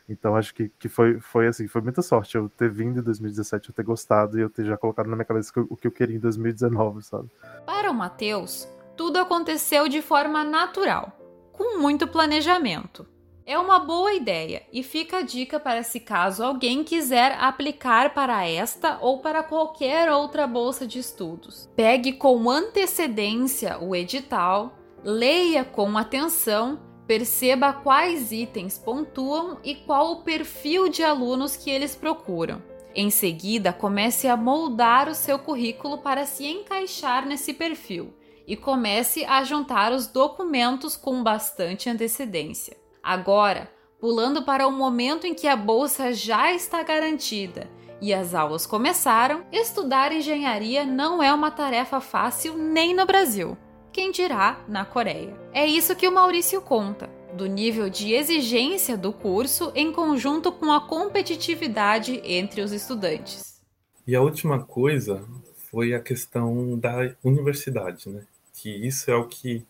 Então 0.06 0.36
acho 0.36 0.54
que, 0.54 0.68
que 0.78 0.86
foi, 0.86 1.18
foi 1.18 1.46
assim, 1.46 1.66
foi 1.66 1.80
muita 1.80 2.02
sorte 2.02 2.36
eu 2.36 2.50
ter 2.50 2.70
vindo 2.70 3.00
em 3.00 3.02
2017, 3.02 3.70
eu 3.70 3.74
ter 3.74 3.84
gostado 3.84 4.38
e 4.38 4.42
eu 4.42 4.50
ter 4.50 4.66
já 4.66 4.76
colocado 4.76 5.06
na 5.06 5.16
minha 5.16 5.24
cabeça 5.24 5.50
o 5.56 5.74
que 5.74 5.86
eu 5.86 5.92
queria 5.92 6.14
em 6.14 6.20
2019, 6.20 7.02
sabe? 7.02 7.30
Para 7.64 7.90
o 7.90 7.94
Matheus, 7.94 8.68
tudo 8.96 9.18
aconteceu 9.18 9.88
de 9.88 10.00
forma 10.00 10.44
natural, 10.44 11.12
com 11.52 11.78
muito 11.78 12.06
planejamento. 12.06 13.06
É 13.46 13.58
uma 13.58 13.78
boa 13.78 14.14
ideia 14.14 14.62
e 14.72 14.82
fica 14.82 15.18
a 15.18 15.22
dica 15.22 15.60
para 15.60 15.82
se 15.82 16.00
caso 16.00 16.42
alguém 16.42 16.82
quiser 16.82 17.36
aplicar 17.38 18.14
para 18.14 18.46
esta 18.48 18.98
ou 19.02 19.18
para 19.18 19.42
qualquer 19.42 20.10
outra 20.10 20.46
bolsa 20.46 20.86
de 20.86 20.98
estudos. 20.98 21.68
Pegue 21.76 22.14
com 22.14 22.48
antecedência 22.48 23.78
o 23.78 23.94
edital, 23.94 24.78
leia 25.02 25.62
com 25.62 25.98
atenção, 25.98 26.80
perceba 27.06 27.70
quais 27.70 28.32
itens 28.32 28.78
pontuam 28.78 29.58
e 29.62 29.74
qual 29.74 30.12
o 30.12 30.22
perfil 30.22 30.88
de 30.88 31.02
alunos 31.02 31.54
que 31.54 31.68
eles 31.68 31.94
procuram. 31.94 32.62
Em 32.94 33.10
seguida, 33.10 33.74
comece 33.74 34.26
a 34.26 34.38
moldar 34.38 35.06
o 35.06 35.14
seu 35.14 35.38
currículo 35.38 35.98
para 35.98 36.24
se 36.24 36.46
encaixar 36.46 37.26
nesse 37.26 37.52
perfil 37.52 38.14
e 38.46 38.56
comece 38.56 39.24
a 39.24 39.42
juntar 39.42 39.92
os 39.92 40.06
documentos 40.06 40.96
com 40.96 41.22
bastante 41.22 41.88
antecedência. 41.88 42.76
Agora, 43.02 43.70
pulando 44.00 44.42
para 44.42 44.66
o 44.66 44.72
momento 44.72 45.26
em 45.26 45.34
que 45.34 45.48
a 45.48 45.56
bolsa 45.56 46.12
já 46.12 46.52
está 46.52 46.82
garantida 46.82 47.68
e 48.00 48.12
as 48.12 48.34
aulas 48.34 48.66
começaram, 48.66 49.44
estudar 49.50 50.12
engenharia 50.12 50.84
não 50.84 51.22
é 51.22 51.32
uma 51.32 51.50
tarefa 51.50 52.00
fácil 52.00 52.56
nem 52.56 52.94
no 52.94 53.06
Brasil. 53.06 53.56
Quem 53.92 54.10
dirá 54.10 54.62
na 54.68 54.84
Coreia? 54.84 55.34
É 55.52 55.64
isso 55.64 55.94
que 55.94 56.06
o 56.06 56.12
Maurício 56.12 56.60
conta, 56.60 57.08
do 57.32 57.46
nível 57.46 57.88
de 57.88 58.12
exigência 58.12 58.96
do 58.96 59.12
curso 59.12 59.72
em 59.74 59.92
conjunto 59.92 60.52
com 60.52 60.72
a 60.72 60.80
competitividade 60.80 62.20
entre 62.24 62.60
os 62.60 62.72
estudantes. 62.72 63.62
E 64.06 64.14
a 64.14 64.20
última 64.20 64.62
coisa 64.64 65.24
foi 65.70 65.94
a 65.94 66.00
questão 66.00 66.78
da 66.78 67.14
universidade, 67.24 68.08
né? 68.10 68.22
Que 68.54 68.70
isso 68.70 69.10
é 69.10 69.14
o 69.14 69.28
que 69.28 69.66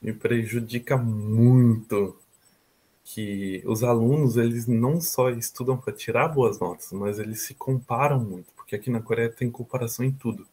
me 0.00 0.12
prejudica 0.12 0.96
muito 0.96 2.16
que 3.04 3.62
os 3.66 3.84
alunos 3.84 4.36
eles 4.36 4.66
não 4.66 5.00
só 5.00 5.30
estudam 5.30 5.76
para 5.76 5.92
tirar 5.92 6.28
boas 6.28 6.58
notas, 6.58 6.90
mas 6.92 7.18
eles 7.18 7.42
se 7.42 7.54
comparam 7.54 8.18
muito, 8.18 8.50
porque 8.56 8.74
aqui 8.74 8.90
na 8.90 9.02
Coreia 9.02 9.30
tem 9.30 9.50
comparação 9.50 10.04
em 10.04 10.12
tudo. 10.12 10.46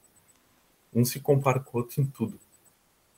Um 0.93 1.05
se 1.05 1.19
compara 1.19 1.59
com 1.61 1.77
o 1.77 1.81
outro 1.81 2.01
em 2.01 2.05
tudo. 2.05 2.37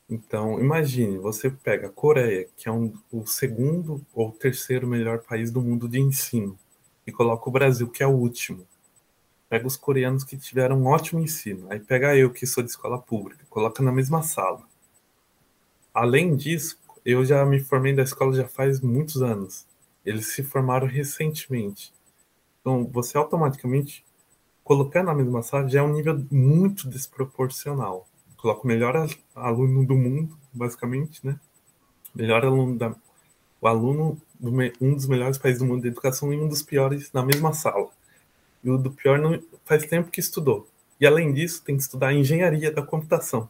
Então, 0.08 0.60
imagine, 0.60 1.18
você 1.18 1.50
pega 1.50 1.88
a 1.88 1.92
Coreia, 1.92 2.48
que 2.56 2.70
é 2.70 2.72
um, 2.72 2.94
o 3.12 3.26
segundo 3.26 4.06
ou 4.14 4.32
terceiro 4.32 4.88
melhor 4.88 5.20
país 5.20 5.50
do 5.50 5.62
mundo 5.62 5.90
de 5.90 6.00
ensino, 6.00 6.58
e 7.06 7.12
coloca 7.12 7.50
o 7.50 7.52
Brasil, 7.52 7.90
que 7.90 8.04
é 8.04 8.08
o 8.08 8.12
último. 8.12 8.68
Pega 9.50 9.66
os 9.66 9.76
coreanos 9.78 10.24
que 10.24 10.38
tiveram 10.38 10.80
um 10.80 10.88
ótimo 10.88 11.20
ensino, 11.20 11.68
aí 11.70 11.80
pega 11.80 12.16
eu, 12.16 12.32
que 12.32 12.46
sou 12.46 12.64
de 12.64 12.70
escola 12.70 13.00
pública, 13.00 13.43
coloca 13.54 13.84
na 13.84 13.92
mesma 13.92 14.24
sala. 14.24 14.64
Além 15.94 16.36
disso, 16.36 16.76
eu 17.06 17.24
já 17.24 17.46
me 17.46 17.60
formei 17.60 17.94
da 17.94 18.02
escola 18.02 18.34
já 18.34 18.48
faz 18.48 18.82
muitos 18.82 19.22
anos. 19.22 19.68
Eles 20.04 20.34
se 20.34 20.42
formaram 20.42 20.88
recentemente. 20.88 21.94
Então, 22.60 22.84
você 22.92 23.16
automaticamente 23.16 24.04
colocar 24.64 25.04
na 25.04 25.14
mesma 25.14 25.44
sala 25.44 25.70
já 25.70 25.82
é 25.82 25.84
um 25.84 25.94
nível 25.94 26.26
muito 26.32 26.90
desproporcional. 26.90 28.08
Coloca 28.38 28.64
o 28.64 28.68
melhor 28.68 29.08
aluno 29.36 29.86
do 29.86 29.96
mundo, 29.96 30.36
basicamente, 30.52 31.24
né? 31.24 31.40
Melhor 32.16 32.44
aluno 32.44 32.76
da 32.76 32.96
o 33.62 33.68
aluno 33.68 34.20
do 34.38 34.52
um 34.82 34.96
dos 34.96 35.06
melhores 35.06 35.38
países 35.38 35.62
do 35.62 35.66
mundo 35.66 35.84
de 35.84 35.90
educação 35.90 36.34
e 36.34 36.38
um 36.38 36.48
dos 36.48 36.64
piores 36.64 37.12
na 37.14 37.24
mesma 37.24 37.54
sala. 37.54 37.90
E 38.64 38.70
o 38.70 38.78
do 38.78 38.92
pior 38.92 39.20
não 39.20 39.40
faz 39.64 39.86
tempo 39.86 40.10
que 40.10 40.20
estudou. 40.20 40.68
E 41.04 41.06
além 41.06 41.34
disso, 41.34 41.62
tem 41.62 41.76
que 41.76 41.84
estudar 41.84 42.14
engenharia 42.14 42.72
da 42.72 42.82
computação. 42.82 43.50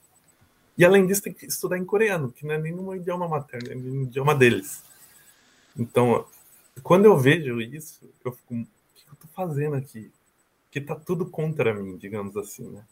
E 0.75 0.83
além 0.83 1.05
disso, 1.05 1.21
tem 1.21 1.31
que 1.31 1.45
estudar 1.45 1.77
em 1.77 1.85
coreano, 1.85 2.31
que 2.31 2.43
não 2.47 2.55
é 2.55 2.57
no 2.57 2.95
idioma 2.95 3.27
materno, 3.27 3.71
é 3.71 3.75
no 3.75 4.01
idioma 4.01 4.33
deles. 4.33 4.83
Então, 5.77 6.25
quando 6.81 7.05
eu 7.05 7.15
vejo 7.15 7.61
isso, 7.61 8.09
eu 8.25 8.31
fico, 8.31 8.55
o 8.55 8.65
que 8.95 9.07
eu 9.07 9.15
tô 9.21 9.27
fazendo 9.35 9.75
aqui? 9.75 10.11
Que 10.71 10.81
tá 10.81 10.95
tudo 10.95 11.27
contra 11.27 11.75
mim, 11.75 11.95
digamos 11.95 12.35
assim, 12.35 12.67
né? 12.71 12.83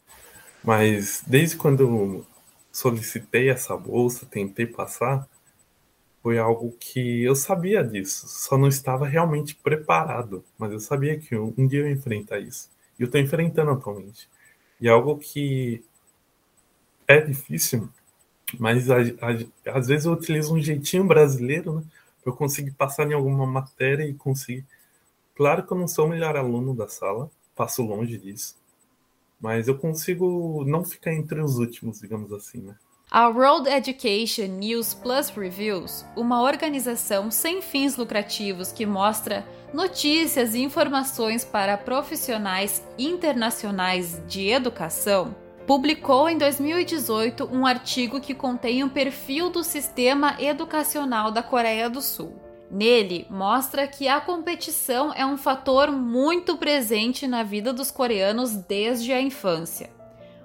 Mas 0.62 1.24
desde 1.26 1.56
quando 1.56 1.80
eu 1.80 2.26
solicitei 2.70 3.50
essa 3.50 3.76
bolsa, 3.76 4.26
tentei 4.26 4.64
passar, 4.64 5.28
foi 6.22 6.38
algo 6.38 6.70
que 6.78 7.24
eu 7.24 7.34
sabia 7.34 7.82
disso, 7.82 8.28
só 8.28 8.56
não 8.56 8.68
estava 8.68 9.08
realmente 9.08 9.56
preparado, 9.56 10.44
mas 10.56 10.70
eu 10.70 10.78
sabia 10.78 11.18
que 11.18 11.34
um, 11.34 11.52
um 11.58 11.66
dia 11.66 11.80
eu 11.80 11.88
ia 11.88 11.92
enfrentar 11.94 12.38
isso. 12.38 12.70
E 12.96 13.02
eu 13.02 13.06
estou 13.06 13.20
enfrentando 13.20 13.72
atualmente. 13.72 14.30
E 14.82 14.88
algo 14.88 15.16
que 15.16 15.80
é 17.06 17.20
difícil, 17.20 17.88
mas 18.58 18.90
a, 18.90 18.96
a, 18.96 19.78
às 19.78 19.86
vezes 19.86 20.06
eu 20.06 20.12
utilizo 20.12 20.52
um 20.52 20.60
jeitinho 20.60 21.04
brasileiro, 21.04 21.76
né? 21.76 21.84
Eu 22.26 22.32
conseguir 22.32 22.72
passar 22.72 23.08
em 23.08 23.14
alguma 23.14 23.46
matéria 23.46 24.04
e 24.04 24.12
conseguir. 24.12 24.66
Claro 25.36 25.64
que 25.64 25.72
eu 25.72 25.78
não 25.78 25.86
sou 25.86 26.06
o 26.06 26.08
melhor 26.08 26.36
aluno 26.36 26.74
da 26.74 26.88
sala, 26.88 27.30
passo 27.54 27.80
longe 27.80 28.18
disso, 28.18 28.56
mas 29.40 29.68
eu 29.68 29.78
consigo 29.78 30.64
não 30.66 30.84
ficar 30.84 31.12
entre 31.14 31.40
os 31.40 31.58
últimos, 31.58 32.00
digamos 32.00 32.32
assim, 32.32 32.58
né? 32.58 32.74
A 33.08 33.28
World 33.28 33.68
Education 33.68 34.46
News 34.46 34.94
Plus 34.94 35.28
Reviews, 35.28 36.04
uma 36.16 36.42
organização 36.42 37.30
sem 37.30 37.62
fins 37.62 37.96
lucrativos 37.96 38.72
que 38.72 38.84
mostra 38.84 39.46
notícias 39.72 40.54
e 40.54 40.62
informações 40.62 41.44
para 41.44 41.78
profissionais 41.78 42.86
internacionais 42.98 44.22
de 44.26 44.48
educação, 44.48 45.34
publicou 45.66 46.28
em 46.28 46.36
2018 46.36 47.48
um 47.52 47.66
artigo 47.66 48.20
que 48.20 48.34
contém 48.34 48.84
um 48.84 48.88
perfil 48.88 49.48
do 49.48 49.62
sistema 49.62 50.36
educacional 50.40 51.30
da 51.30 51.42
Coreia 51.42 51.88
do 51.88 52.02
Sul. 52.02 52.36
Nele, 52.70 53.26
mostra 53.28 53.86
que 53.86 54.08
a 54.08 54.20
competição 54.20 55.12
é 55.14 55.26
um 55.26 55.36
fator 55.36 55.92
muito 55.92 56.56
presente 56.56 57.26
na 57.26 57.42
vida 57.42 57.72
dos 57.72 57.90
coreanos 57.90 58.54
desde 58.54 59.12
a 59.12 59.20
infância. 59.20 59.90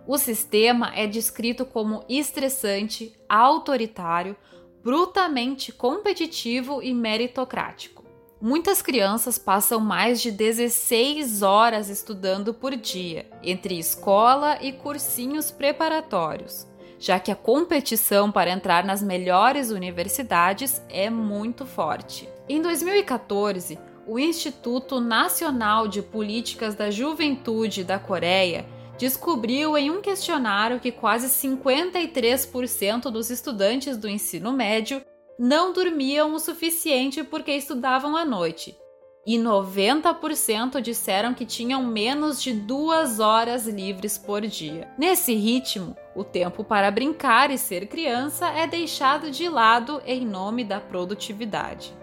O 0.06 0.18
sistema 0.18 0.92
é 0.94 1.08
descrito 1.08 1.66
como 1.66 2.04
estressante, 2.08 3.14
autoritário, 3.28 4.36
brutamente 4.84 5.72
competitivo 5.72 6.82
e 6.82 6.94
meritocrático. 6.94 7.97
Muitas 8.40 8.84
crianças 8.84 9.40
passam 9.40 9.80
mais 9.80 10.22
de 10.22 10.30
16 10.30 11.42
horas 11.42 11.90
estudando 11.90 12.54
por 12.54 12.76
dia, 12.76 13.26
entre 13.42 13.80
escola 13.80 14.60
e 14.62 14.72
cursinhos 14.72 15.50
preparatórios, 15.50 16.68
já 17.00 17.20
que 17.20 17.32
a 17.32 17.36
competição 17.36 18.32
para 18.32 18.52
entrar 18.52 18.86
nas 18.86 19.02
melhores 19.02 19.72
universidades 19.72 20.80
é 20.88 21.10
muito 21.10 21.66
forte. 21.66 22.30
Em 22.48 22.62
2014, 22.62 23.80
o 24.06 24.20
Instituto 24.20 25.02
Nacional 25.02 25.88
de 25.88 26.04
Políticas 26.04 26.76
da 26.76 26.92
Juventude 26.92 27.84
da 27.84 27.98
Coreia 27.98 28.68
descobriu 29.00 29.76
em 29.76 29.90
um 29.90 30.00
questionário 30.00 30.80
que 30.80 30.92
quase 30.92 31.28
53% 31.28 33.10
dos 33.10 33.32
estudantes 33.32 33.98
do 33.98 34.08
ensino 34.08 34.54
médio 34.54 35.02
não 35.38 35.72
dormiam 35.72 36.34
o 36.34 36.40
suficiente 36.40 37.24
porque 37.24 37.52
estudavam 37.52 38.16
à 38.16 38.26
noite. 38.26 38.76
E 39.26 39.38
90% 39.38 40.80
disseram 40.80 41.34
que 41.34 41.46
tinham 41.46 41.84
menos 41.84 42.42
de 42.42 42.54
duas 42.54 43.20
horas 43.20 43.68
livres 43.68 44.18
por 44.18 44.42
dia. 44.42 44.90
Nesse 44.98 45.36
ritmo, 45.36 45.98
o 46.16 46.24
tempo 46.24 46.64
para 46.64 46.90
brincar 46.90 47.52
e 47.52 47.58
ser 47.58 47.88
criança 47.88 48.48
é 48.48 48.66
deixado 48.66 49.30
de 49.30 49.50
lado 49.50 50.02
em 50.06 50.26
nome 50.26 50.64
da 50.64 50.80
produtividade. 50.80 51.94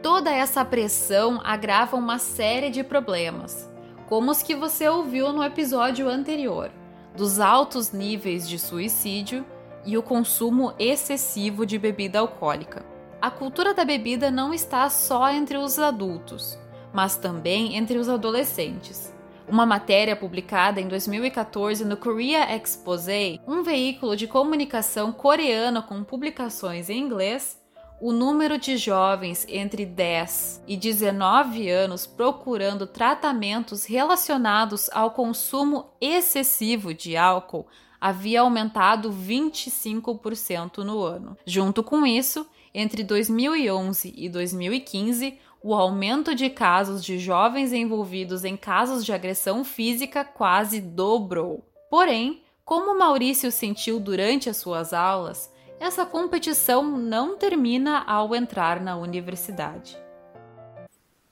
Toda 0.00 0.30
essa 0.30 0.64
pressão 0.64 1.40
agrava 1.44 1.96
uma 1.96 2.18
série 2.18 2.70
de 2.70 2.84
problemas, 2.84 3.68
como 4.08 4.30
os 4.30 4.40
que 4.40 4.54
você 4.54 4.88
ouviu 4.88 5.32
no 5.32 5.42
episódio 5.42 6.08
anterior, 6.08 6.70
dos 7.16 7.40
altos 7.40 7.90
níveis 7.90 8.48
de 8.48 8.56
suicídio 8.56 9.44
e 9.84 9.96
o 9.96 10.02
consumo 10.02 10.72
excessivo 10.78 11.64
de 11.64 11.78
bebida 11.78 12.18
alcoólica. 12.18 12.84
A 13.20 13.30
cultura 13.30 13.74
da 13.74 13.84
bebida 13.84 14.30
não 14.30 14.54
está 14.54 14.88
só 14.88 15.28
entre 15.30 15.56
os 15.56 15.78
adultos, 15.78 16.58
mas 16.92 17.16
também 17.16 17.76
entre 17.76 17.98
os 17.98 18.08
adolescentes. 18.08 19.12
Uma 19.48 19.64
matéria 19.64 20.14
publicada 20.14 20.80
em 20.80 20.86
2014 20.86 21.84
no 21.84 21.96
Korea 21.96 22.54
Expose, 22.54 23.40
um 23.46 23.62
veículo 23.62 24.14
de 24.14 24.26
comunicação 24.26 25.10
coreano 25.10 25.82
com 25.82 26.04
publicações 26.04 26.90
em 26.90 26.98
inglês, 26.98 27.58
o 28.00 28.12
número 28.12 28.58
de 28.58 28.76
jovens 28.76 29.44
entre 29.48 29.84
10 29.84 30.62
e 30.68 30.76
19 30.76 31.68
anos 31.68 32.06
procurando 32.06 32.86
tratamentos 32.86 33.84
relacionados 33.84 34.88
ao 34.92 35.10
consumo 35.10 35.86
excessivo 36.00 36.94
de 36.94 37.16
álcool 37.16 37.66
havia 38.00 38.40
aumentado 38.40 39.10
25% 39.10 40.78
no 40.78 41.02
ano. 41.02 41.36
Junto 41.46 41.82
com 41.82 42.06
isso, 42.06 42.46
entre 42.74 43.02
2011 43.02 44.14
e 44.16 44.28
2015, 44.28 45.38
o 45.62 45.74
aumento 45.74 46.34
de 46.34 46.48
casos 46.50 47.04
de 47.04 47.18
jovens 47.18 47.72
envolvidos 47.72 48.44
em 48.44 48.56
casos 48.56 49.04
de 49.04 49.12
agressão 49.12 49.64
física 49.64 50.24
quase 50.24 50.80
dobrou. 50.80 51.64
Porém, 51.90 52.42
como 52.64 52.96
Maurício 52.98 53.50
sentiu 53.50 53.98
durante 53.98 54.48
as 54.48 54.58
suas 54.58 54.92
aulas, 54.92 55.52
essa 55.80 56.04
competição 56.04 56.84
não 56.84 57.36
termina 57.36 58.04
ao 58.04 58.34
entrar 58.34 58.80
na 58.80 58.96
universidade. 58.96 59.96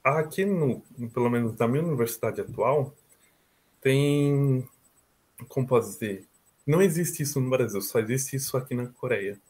Aqui, 0.02 0.44
no, 0.44 0.80
pelo 1.12 1.28
menos 1.28 1.56
na 1.56 1.66
minha 1.66 1.84
universidade 1.84 2.40
atual, 2.40 2.94
tem. 3.80 4.66
Como 5.48 5.66
posso 5.66 5.90
dizer? 5.90 6.26
Não 6.66 6.82
existe 6.82 7.22
isso 7.22 7.40
no 7.40 7.48
Brasil, 7.48 7.80
só 7.80 8.00
existe 8.00 8.36
isso 8.36 8.56
aqui 8.56 8.74
na 8.74 8.86
Coreia. 8.88 9.40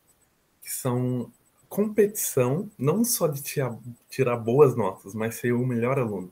Que 0.63 0.71
são 0.71 1.33
competição, 1.69 2.71
não 2.79 3.05
só 3.05 3.27
de 3.27 3.43
tirar, 3.43 3.77
tirar 4.11 4.37
boas 4.37 4.77
notas, 4.77 5.15
mas 5.15 5.37
ser 5.37 5.53
o 5.53 5.67
melhor 5.67 5.99
aluno. 5.99 6.31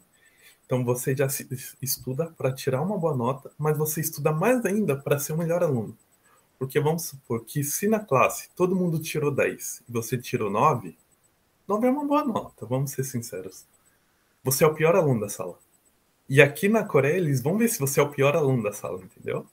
Então 0.66 0.84
você 0.84 1.14
já 1.14 1.26
estuda 1.82 2.26
para 2.36 2.52
tirar 2.52 2.82
uma 2.82 2.98
boa 2.98 3.16
nota, 3.16 3.50
mas 3.58 3.76
você 3.76 4.00
estuda 4.00 4.32
mais 4.32 4.64
ainda 4.64 4.96
para 4.96 5.18
ser 5.18 5.32
o 5.32 5.38
melhor 5.38 5.62
aluno. 5.62 5.96
Porque 6.58 6.80
vamos 6.80 7.04
supor 7.04 7.44
que 7.44 7.64
se 7.64 7.88
na 7.88 8.00
classe 8.00 8.48
todo 8.56 8.76
mundo 8.76 8.98
tirou 8.98 9.30
10 9.30 9.82
e 9.88 9.92
você 9.92 10.16
tirou 10.16 10.50
9, 10.50 10.96
9 11.68 11.86
é 11.86 11.90
uma 11.90 12.04
boa 12.06 12.24
nota, 12.24 12.66
vamos 12.66 12.92
ser 12.92 13.04
sinceros. 13.04 13.66
Você 14.42 14.64
é 14.64 14.66
o 14.66 14.74
pior 14.74 14.96
aluno 14.96 15.20
da 15.20 15.28
sala. 15.28 15.58
E 16.28 16.40
aqui 16.42 16.68
na 16.68 16.84
Coreia 16.84 17.16
eles 17.16 17.42
vão 17.42 17.58
ver 17.58 17.68
se 17.68 17.78
você 17.78 18.00
é 18.00 18.02
o 18.02 18.10
pior 18.10 18.36
aluno 18.36 18.62
da 18.62 18.72
sala, 18.72 19.02
entendeu? 19.02 19.46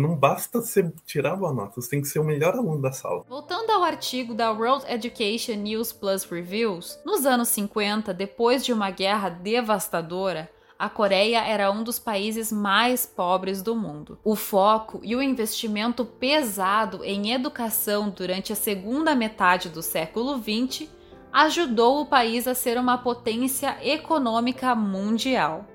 Não 0.00 0.16
basta 0.16 0.60
você 0.60 0.92
tirar 1.06 1.36
boa 1.36 1.52
nota, 1.52 1.80
você 1.80 1.90
tem 1.90 2.00
que 2.00 2.08
ser 2.08 2.18
o 2.18 2.24
melhor 2.24 2.54
aluno 2.54 2.82
da 2.82 2.92
sala. 2.92 3.24
Voltando 3.28 3.70
ao 3.70 3.82
artigo 3.82 4.34
da 4.34 4.50
World 4.50 4.84
Education 4.88 5.54
News 5.54 5.92
Plus 5.92 6.24
Reviews, 6.24 6.98
nos 7.04 7.24
anos 7.24 7.48
50, 7.48 8.12
depois 8.12 8.64
de 8.64 8.72
uma 8.72 8.90
guerra 8.90 9.28
devastadora, 9.28 10.50
a 10.76 10.88
Coreia 10.88 11.38
era 11.46 11.70
um 11.70 11.84
dos 11.84 11.98
países 11.98 12.50
mais 12.50 13.06
pobres 13.06 13.62
do 13.62 13.76
mundo. 13.76 14.18
O 14.24 14.34
foco 14.34 15.00
e 15.02 15.14
o 15.14 15.22
investimento 15.22 16.04
pesado 16.04 17.04
em 17.04 17.32
educação 17.32 18.10
durante 18.10 18.52
a 18.52 18.56
segunda 18.56 19.14
metade 19.14 19.68
do 19.68 19.80
século 19.80 20.36
XX 20.36 20.88
ajudou 21.32 22.00
o 22.00 22.06
país 22.06 22.46
a 22.46 22.54
ser 22.54 22.78
uma 22.78 22.98
potência 22.98 23.78
econômica 23.82 24.74
mundial. 24.74 25.66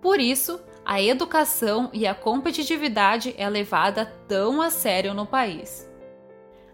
Por 0.00 0.20
isso, 0.20 0.60
a 0.84 1.00
educação 1.00 1.90
e 1.92 2.06
a 2.06 2.14
competitividade 2.14 3.34
é 3.38 3.48
levada 3.48 4.06
tão 4.26 4.60
a 4.60 4.70
sério 4.70 5.14
no 5.14 5.26
país. 5.26 5.90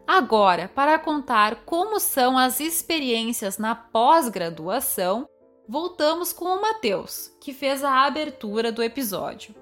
Agora, 0.07 0.71
para 0.75 0.99
contar 0.99 1.65
como 1.67 2.01
são 2.01 2.39
as 2.39 2.61
experiências 2.61 3.59
na 3.59 3.75
pós-graduação, 3.75 5.29
voltamos 5.69 6.33
com 6.33 6.47
o 6.47 6.63
Matheus, 6.63 7.37
que 7.41 7.53
fez 7.53 7.85
a 7.85 8.07
abertura 8.07 8.73
do 8.73 8.83
episódio. 8.83 9.55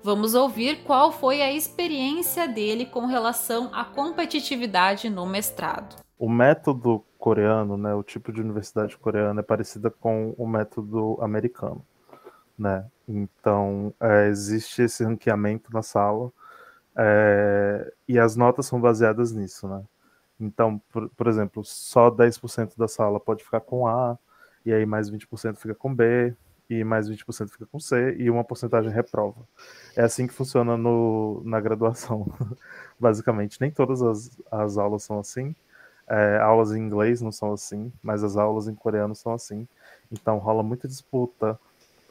Vamos 0.00 0.34
ouvir 0.34 0.84
qual 0.84 1.10
foi 1.10 1.42
a 1.42 1.52
experiência 1.52 2.46
dele 2.46 2.86
com 2.86 3.06
relação 3.06 3.70
à 3.74 3.84
competitividade 3.84 5.10
no 5.10 5.26
mestrado. 5.26 5.96
O 6.16 6.28
método 6.28 7.04
coreano, 7.18 7.76
né, 7.76 7.92
o 7.94 8.04
tipo 8.04 8.32
de 8.32 8.40
universidade 8.40 8.96
coreana 8.96 9.40
é 9.40 9.42
parecida 9.42 9.90
com 9.90 10.34
o 10.38 10.46
método 10.46 11.18
americano 11.20 11.84
né? 12.58 12.84
Então, 13.08 13.94
é, 14.00 14.28
existe 14.28 14.82
esse 14.82 15.02
ranqueamento 15.02 15.72
na 15.72 15.82
sala 15.82 16.30
é, 16.96 17.92
e 18.06 18.18
as 18.18 18.36
notas 18.36 18.66
são 18.66 18.80
baseadas 18.80 19.32
nisso, 19.32 19.68
né? 19.68 19.82
Então, 20.40 20.80
por, 20.92 21.08
por 21.10 21.26
exemplo, 21.26 21.64
só 21.64 22.10
10% 22.10 22.76
da 22.76 22.88
sala 22.88 23.18
pode 23.20 23.44
ficar 23.44 23.60
com 23.60 23.86
A, 23.86 24.18
e 24.64 24.72
aí 24.72 24.84
mais 24.86 25.10
20% 25.10 25.56
fica 25.56 25.74
com 25.74 25.94
B, 25.94 26.34
e 26.70 26.84
mais 26.84 27.08
20% 27.08 27.50
fica 27.50 27.66
com 27.66 27.80
C, 27.80 28.14
e 28.18 28.30
uma 28.30 28.44
porcentagem 28.44 28.90
reprova. 28.92 29.40
É 29.96 30.02
assim 30.02 30.26
que 30.26 30.34
funciona 30.34 30.76
no, 30.76 31.42
na 31.44 31.60
graduação, 31.60 32.26
basicamente. 33.00 33.60
Nem 33.60 33.70
todas 33.70 34.02
as, 34.02 34.38
as 34.50 34.76
aulas 34.76 35.02
são 35.04 35.18
assim. 35.18 35.54
É, 36.08 36.38
aulas 36.38 36.72
em 36.72 36.80
inglês 36.80 37.20
não 37.20 37.32
são 37.32 37.52
assim, 37.52 37.92
mas 38.02 38.24
as 38.24 38.36
aulas 38.36 38.68
em 38.68 38.74
coreano 38.74 39.14
são 39.14 39.32
assim. 39.34 39.68
Então 40.10 40.38
rola 40.38 40.62
muita 40.62 40.88
disputa, 40.88 41.58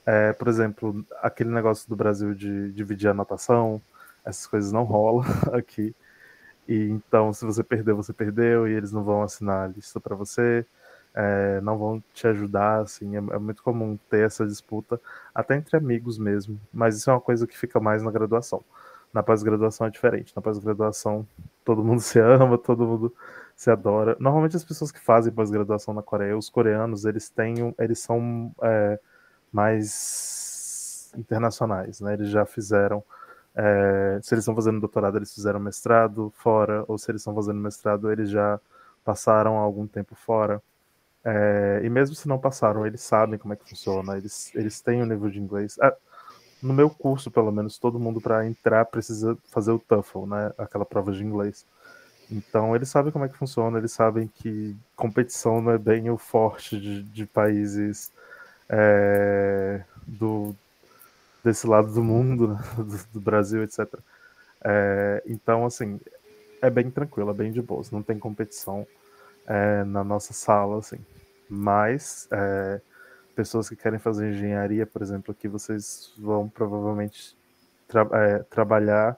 é, 0.08 0.32
por 0.32 0.48
exemplo, 0.48 1.06
aquele 1.22 1.50
negócio 1.50 1.90
do 1.90 1.96
Brasil 1.96 2.34
de 2.34 2.72
dividir 2.72 3.10
a 3.10 3.12
anotação, 3.12 3.82
essas 4.24 4.48
coisas 4.48 4.72
não 4.72 4.84
rolam 4.84 5.26
aqui. 5.52 5.94
E 6.68 6.90
então, 6.90 7.34
se 7.34 7.46
você 7.46 7.62
perdeu, 7.64 7.98
você 7.98 8.14
perdeu, 8.14 8.68
e 8.68 8.74
eles 8.74 8.94
não 8.94 9.04
vão 9.04 9.22
assinar 9.22 9.66
a 9.66 9.68
lista 9.68 10.00
para 10.00 10.16
você, 10.16 10.66
é, 11.14 11.60
não 11.62 11.78
vão 11.78 12.04
te 12.14 12.26
ajudar, 12.28 12.82
assim, 12.82 13.16
é, 13.16 13.20
é, 13.20 13.40
muito 13.40 13.62
comum 13.62 13.98
ter 14.10 14.26
essa 14.26 14.46
disputa, 14.46 15.02
até 15.36 15.56
entre 15.58 15.76
amigos 15.76 16.18
mesmo, 16.18 16.60
mas 16.72 16.96
isso 16.98 17.10
é 17.10 17.14
uma 17.14 17.22
coisa 17.22 17.46
que 17.46 17.58
fica 17.58 17.80
mais 17.80 18.02
na 18.02 18.12
graduação. 18.12 18.64
Na 19.14 19.24
pós-graduação 19.24 19.88
é 19.88 19.90
diferente, 19.90 20.34
na 20.36 20.42
pós-graduação 20.42 21.28
todo 21.66 21.84
mundo 21.84 22.00
se 22.02 22.20
ama, 22.20 22.58
todo 22.58 22.86
mundo 22.88 23.14
se 23.58 23.70
adora. 23.70 24.16
Normalmente 24.20 24.56
as 24.56 24.64
pessoas 24.64 24.92
que 24.92 25.00
fazem 25.02 25.34
pós-graduação 25.34 25.94
na 25.94 26.02
Coreia, 26.02 26.38
os 26.38 26.50
coreanos, 26.50 27.04
eles 27.06 27.30
têm, 27.30 27.76
eles 27.80 28.00
são 28.00 28.54
é, 28.62 29.00
mais 29.58 31.12
internacionais, 31.18 32.00
né? 32.00 32.14
Eles 32.14 32.30
já 32.30 32.46
fizeram, 32.46 33.04
é, 33.56 34.20
se 34.22 34.34
eles 34.36 34.44
estão 34.44 34.56
fazendo 34.56 34.80
doutorado, 34.80 35.18
eles 35.18 35.34
fizeram 35.34 35.60
mestrado 35.60 36.32
fora, 36.36 36.86
ou 36.88 36.98
se 36.98 37.10
eles 37.10 37.22
estão 37.22 37.34
fazendo 37.34 37.60
mestrado, 37.60 38.12
eles 38.12 38.30
já 38.30 38.60
passaram 39.04 39.58
algum 39.58 39.88
tempo 39.88 40.14
fora. 40.14 40.62
É, 41.26 41.82
e 41.84 41.90
mesmo 41.90 42.16
se 42.16 42.28
não 42.28 42.38
passaram, 42.38 42.86
eles 42.86 43.02
sabem 43.02 43.40
como 43.40 43.54
é 43.54 43.58
que 43.58 43.68
funciona, 43.68 44.16
eles, 44.16 44.54
eles 44.56 44.80
têm 44.80 45.02
o 45.02 45.06
um 45.06 45.08
nível 45.08 45.30
de 45.30 45.40
inglês. 45.40 45.78
É, 45.82 45.96
no 46.62 46.74
meu 46.74 46.90
curso, 46.90 47.32
pelo 47.32 47.52
menos, 47.52 47.80
todo 47.80 48.00
mundo 48.00 48.22
para 48.22 48.46
entrar 48.46 48.86
precisa 48.86 49.38
fazer 49.52 49.72
o 49.72 49.80
TOEFL, 49.80 50.26
né? 50.28 50.52
Aquela 50.58 50.86
prova 50.86 51.12
de 51.12 51.24
inglês. 51.24 51.66
Então, 52.32 52.76
eles 52.76 52.90
sabem 52.90 53.12
como 53.12 53.26
é 53.26 53.30
que 53.30 53.38
funciona, 53.38 53.78
eles 53.78 53.92
sabem 53.92 54.28
que 54.28 54.76
competição 54.96 55.62
não 55.62 55.72
é 55.72 55.78
bem 55.78 56.10
o 56.10 56.18
forte 56.18 56.80
de, 56.80 57.04
de 57.04 57.26
países 57.26 58.12
é, 58.70 59.82
do, 60.06 60.56
desse 61.44 61.68
lado 61.68 61.92
do 61.92 62.04
mundo, 62.04 62.50
né, 62.50 62.60
do, 62.78 63.14
do, 63.14 63.22
Brasil, 63.22 63.64
etc. 63.64 63.88
É, 64.64 65.24
então, 65.26 65.66
assim, 65.66 66.00
é 66.62 66.70
bem 66.70 66.90
tranquilo, 66.90 67.30
é 67.32 67.34
bem 67.34 67.52
de 67.52 67.62
boas, 67.62 67.92
não 67.92 68.02
tem 68.02 68.18
competição 68.20 68.86
é, 69.46 69.84
na 69.84 70.04
nossa 70.04 70.34
sala, 70.34 70.80
assim. 70.80 71.00
Mas 71.50 72.28
é, 72.32 72.82
pessoas 73.36 73.70
que 73.70 73.76
querem 73.76 74.00
fazer 74.00 74.32
engenharia, 74.32 74.86
por 74.86 75.02
exemplo, 75.02 75.32
aqui 75.32 75.48
vocês 75.48 76.12
vão 76.18 76.50
provavelmente 76.50 77.38
tra 77.88 78.08
é, 78.14 78.40
trabalhar 78.40 79.18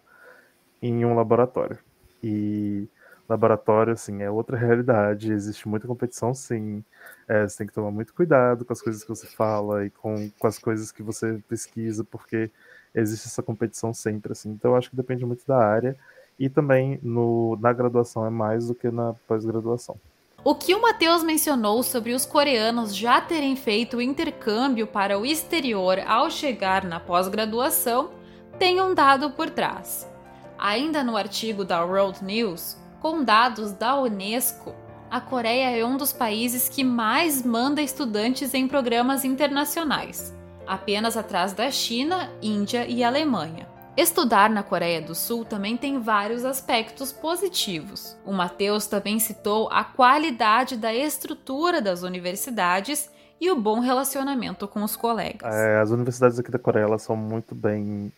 em 0.81 1.05
um 1.05 1.15
laboratório. 1.15 1.77
E 2.23 2.87
laboratório, 3.29 3.93
assim, 3.93 4.23
é 4.23 4.29
outra 4.29 4.57
realidade, 4.57 5.31
existe 5.31 5.67
muita 5.67 5.87
competição, 5.87 6.33
sim. 6.33 6.83
É, 7.27 7.47
você 7.47 7.59
tem 7.59 7.67
que 7.67 7.73
tomar 7.73 7.91
muito 7.91 8.13
cuidado 8.13 8.65
com 8.65 8.73
as 8.73 8.81
coisas 8.81 9.03
que 9.03 9.09
você 9.09 9.27
fala 9.27 9.85
e 9.85 9.91
com, 9.91 10.31
com 10.39 10.47
as 10.47 10.57
coisas 10.57 10.91
que 10.91 11.03
você 11.03 11.39
pesquisa, 11.47 12.03
porque 12.03 12.49
existe 12.93 13.27
essa 13.27 13.43
competição 13.43 13.93
sempre, 13.93 14.31
assim. 14.31 14.49
Então, 14.49 14.71
eu 14.71 14.77
acho 14.77 14.89
que 14.89 14.95
depende 14.95 15.25
muito 15.25 15.45
da 15.45 15.57
área. 15.57 15.95
E 16.39 16.49
também 16.49 16.99
no, 17.03 17.57
na 17.61 17.71
graduação 17.73 18.25
é 18.25 18.29
mais 18.29 18.67
do 18.67 18.75
que 18.75 18.89
na 18.89 19.13
pós-graduação. 19.27 19.97
O 20.43 20.55
que 20.55 20.73
o 20.73 20.81
Matheus 20.81 21.21
mencionou 21.21 21.83
sobre 21.83 22.13
os 22.13 22.25
coreanos 22.25 22.95
já 22.95 23.19
terem 23.19 23.57
feito 23.57 24.01
intercâmbio 24.01 24.87
para 24.87 25.19
o 25.19 25.25
exterior 25.25 25.99
ao 26.07 26.29
chegar 26.31 26.85
na 26.85 26.97
pós-graduação 26.97 28.11
tem 28.57 28.81
um 28.81 28.93
dado 28.93 29.31
por 29.31 29.49
trás. 29.49 30.09
Ainda 30.57 31.03
no 31.03 31.17
artigo 31.17 31.65
da 31.65 31.83
World 31.83 32.23
News, 32.23 32.77
com 33.01 33.23
dados 33.23 33.71
da 33.71 33.99
Unesco, 33.99 34.73
a 35.09 35.19
Coreia 35.19 35.77
é 35.77 35.85
um 35.85 35.97
dos 35.97 36.13
países 36.13 36.69
que 36.69 36.83
mais 36.83 37.41
manda 37.43 37.81
estudantes 37.81 38.53
em 38.53 38.67
programas 38.67 39.25
internacionais, 39.25 40.35
apenas 40.67 41.17
atrás 41.17 41.53
da 41.53 41.71
China, 41.71 42.29
Índia 42.41 42.85
e 42.85 43.03
Alemanha. 43.03 43.67
Estudar 43.97 44.49
na 44.49 44.63
Coreia 44.63 45.01
do 45.01 45.15
Sul 45.15 45.43
também 45.43 45.75
tem 45.75 45.99
vários 45.99 46.45
aspectos 46.45 47.11
positivos. 47.11 48.15
O 48.25 48.31
Matheus 48.31 48.85
também 48.85 49.19
citou 49.19 49.67
a 49.71 49.83
qualidade 49.83 50.77
da 50.77 50.93
estrutura 50.93 51.81
das 51.81 52.03
universidades 52.03 53.09
e 53.41 53.49
o 53.49 53.55
bom 53.55 53.79
relacionamento 53.79 54.67
com 54.67 54.83
os 54.83 54.95
colegas. 54.95 55.53
É, 55.53 55.79
as 55.79 55.89
universidades 55.89 56.37
aqui 56.37 56.51
da 56.51 56.59
Coreia 56.59 56.97
são 56.97 57.15
muito 57.15 57.55
bem 57.55 58.11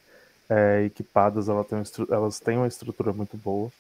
é, 0.50 0.84
equipadas, 0.84 1.48
elas 1.48 1.68
têm, 1.68 1.84
elas 2.10 2.40
têm 2.40 2.58
uma 2.58 2.68
estrutura 2.68 3.14
muito 3.14 3.38
boa. 3.38 3.72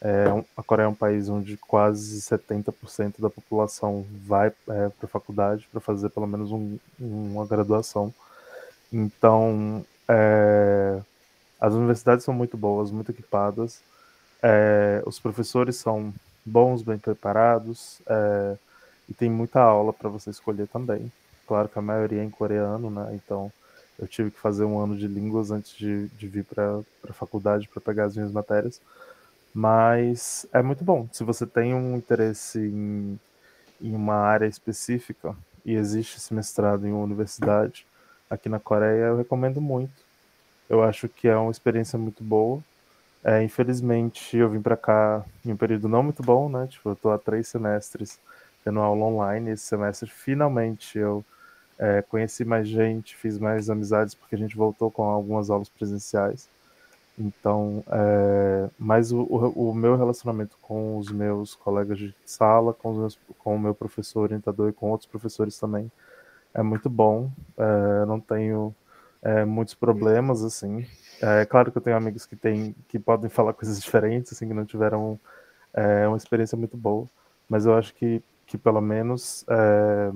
É, 0.00 0.26
a 0.56 0.62
Coreia 0.62 0.86
é 0.86 0.88
um 0.88 0.94
país 0.94 1.28
onde 1.28 1.56
quase 1.56 2.20
70% 2.20 3.14
da 3.18 3.30
população 3.30 4.04
vai 4.26 4.48
é, 4.48 4.52
para 4.88 5.04
a 5.04 5.08
faculdade 5.08 5.66
para 5.72 5.80
fazer 5.80 6.10
pelo 6.10 6.26
menos 6.26 6.52
um, 6.52 6.78
uma 7.00 7.46
graduação. 7.46 8.12
Então, 8.92 9.84
é, 10.08 11.00
as 11.60 11.72
universidades 11.72 12.24
são 12.24 12.34
muito 12.34 12.56
boas, 12.56 12.90
muito 12.90 13.10
equipadas, 13.10 13.80
é, 14.42 15.02
os 15.06 15.18
professores 15.18 15.76
são 15.76 16.12
bons, 16.44 16.82
bem 16.82 16.98
preparados, 16.98 18.00
é, 18.06 18.56
e 19.08 19.14
tem 19.14 19.30
muita 19.30 19.60
aula 19.60 19.92
para 19.92 20.08
você 20.08 20.30
escolher 20.30 20.68
também. 20.68 21.10
Claro 21.46 21.68
que 21.68 21.78
a 21.78 21.82
maioria 21.82 22.20
é 22.20 22.24
em 22.24 22.30
coreano, 22.30 22.90
né? 22.90 23.14
Então 23.14 23.52
eu 23.98 24.06
tive 24.06 24.30
que 24.30 24.38
fazer 24.38 24.64
um 24.64 24.78
ano 24.78 24.96
de 24.96 25.06
línguas 25.06 25.50
antes 25.50 25.74
de, 25.76 26.08
de 26.08 26.28
vir 26.28 26.44
para 26.44 26.80
a 27.08 27.12
faculdade 27.12 27.68
para 27.68 27.80
pegar 27.80 28.04
as 28.04 28.16
minhas 28.16 28.32
matérias. 28.32 28.80
Mas 29.58 30.46
é 30.52 30.60
muito 30.60 30.84
bom. 30.84 31.08
Se 31.10 31.24
você 31.24 31.46
tem 31.46 31.72
um 31.72 31.96
interesse 31.96 32.58
em, 32.58 33.18
em 33.80 33.94
uma 33.94 34.16
área 34.16 34.44
específica 34.44 35.34
e 35.64 35.72
existe 35.72 36.18
esse 36.18 36.34
mestrado 36.34 36.86
em 36.86 36.92
uma 36.92 37.02
universidade 37.02 37.86
aqui 38.28 38.50
na 38.50 38.60
Coreia, 38.60 39.06
eu 39.06 39.16
recomendo 39.16 39.58
muito. 39.58 39.94
Eu 40.68 40.82
acho 40.82 41.08
que 41.08 41.26
é 41.26 41.34
uma 41.34 41.50
experiência 41.50 41.98
muito 41.98 42.22
boa. 42.22 42.62
É, 43.24 43.42
infelizmente, 43.42 44.36
eu 44.36 44.50
vim 44.50 44.60
para 44.60 44.76
cá 44.76 45.24
em 45.42 45.52
um 45.52 45.56
período 45.56 45.88
não 45.88 46.02
muito 46.02 46.22
bom, 46.22 46.50
né? 46.50 46.66
Tipo, 46.66 46.90
eu 46.90 46.92
estou 46.92 47.10
há 47.10 47.18
três 47.18 47.48
semestres 47.48 48.20
tendo 48.62 48.80
aula 48.80 49.06
online. 49.06 49.52
Esse 49.52 49.64
semestre, 49.64 50.10
finalmente, 50.10 50.98
eu 50.98 51.24
é, 51.78 52.02
conheci 52.02 52.44
mais 52.44 52.68
gente, 52.68 53.16
fiz 53.16 53.38
mais 53.38 53.70
amizades, 53.70 54.14
porque 54.14 54.34
a 54.34 54.38
gente 54.38 54.54
voltou 54.54 54.90
com 54.90 55.04
algumas 55.04 55.48
aulas 55.48 55.70
presenciais. 55.70 56.46
Então, 57.18 57.82
é, 57.88 58.68
mas 58.78 59.10
o, 59.10 59.22
o, 59.22 59.74
meu 59.74 59.96
relacionamento 59.96 60.56
com 60.60 60.98
os 60.98 61.10
meus 61.10 61.54
colegas 61.54 61.98
de 61.98 62.14
sala, 62.26 62.74
com, 62.74 62.92
meus, 62.92 63.18
com 63.38 63.56
o 63.56 63.58
meu 63.58 63.74
professor 63.74 64.20
orientador 64.20 64.68
e 64.68 64.72
com 64.72 64.90
outros 64.90 65.08
professores 65.08 65.58
também 65.58 65.90
é 66.52 66.62
muito 66.62 66.90
bom. 66.90 67.30
É, 67.56 68.04
não 68.06 68.20
tenho 68.20 68.74
é, 69.22 69.44
muitos 69.44 69.74
problemas, 69.74 70.44
assim. 70.44 70.86
É 71.22 71.46
claro 71.46 71.72
que 71.72 71.78
eu 71.78 71.82
tenho 71.82 71.96
amigos 71.96 72.26
que, 72.26 72.36
tem, 72.36 72.74
que 72.88 72.98
podem 72.98 73.30
falar 73.30 73.52
coisas 73.54 73.80
diferentes, 73.80 74.32
assim, 74.32 74.46
que 74.48 74.54
não 74.54 74.66
tiveram 74.66 75.18
é, 75.72 76.06
uma 76.06 76.16
experiência 76.16 76.56
muito 76.56 76.76
boa. 76.76 77.08
Mas 77.48 77.64
eu 77.64 77.74
acho 77.74 77.94
que 77.94 78.22
que 78.46 78.56
pelo 78.56 78.80
menos 78.80 79.44
é, 79.48 80.12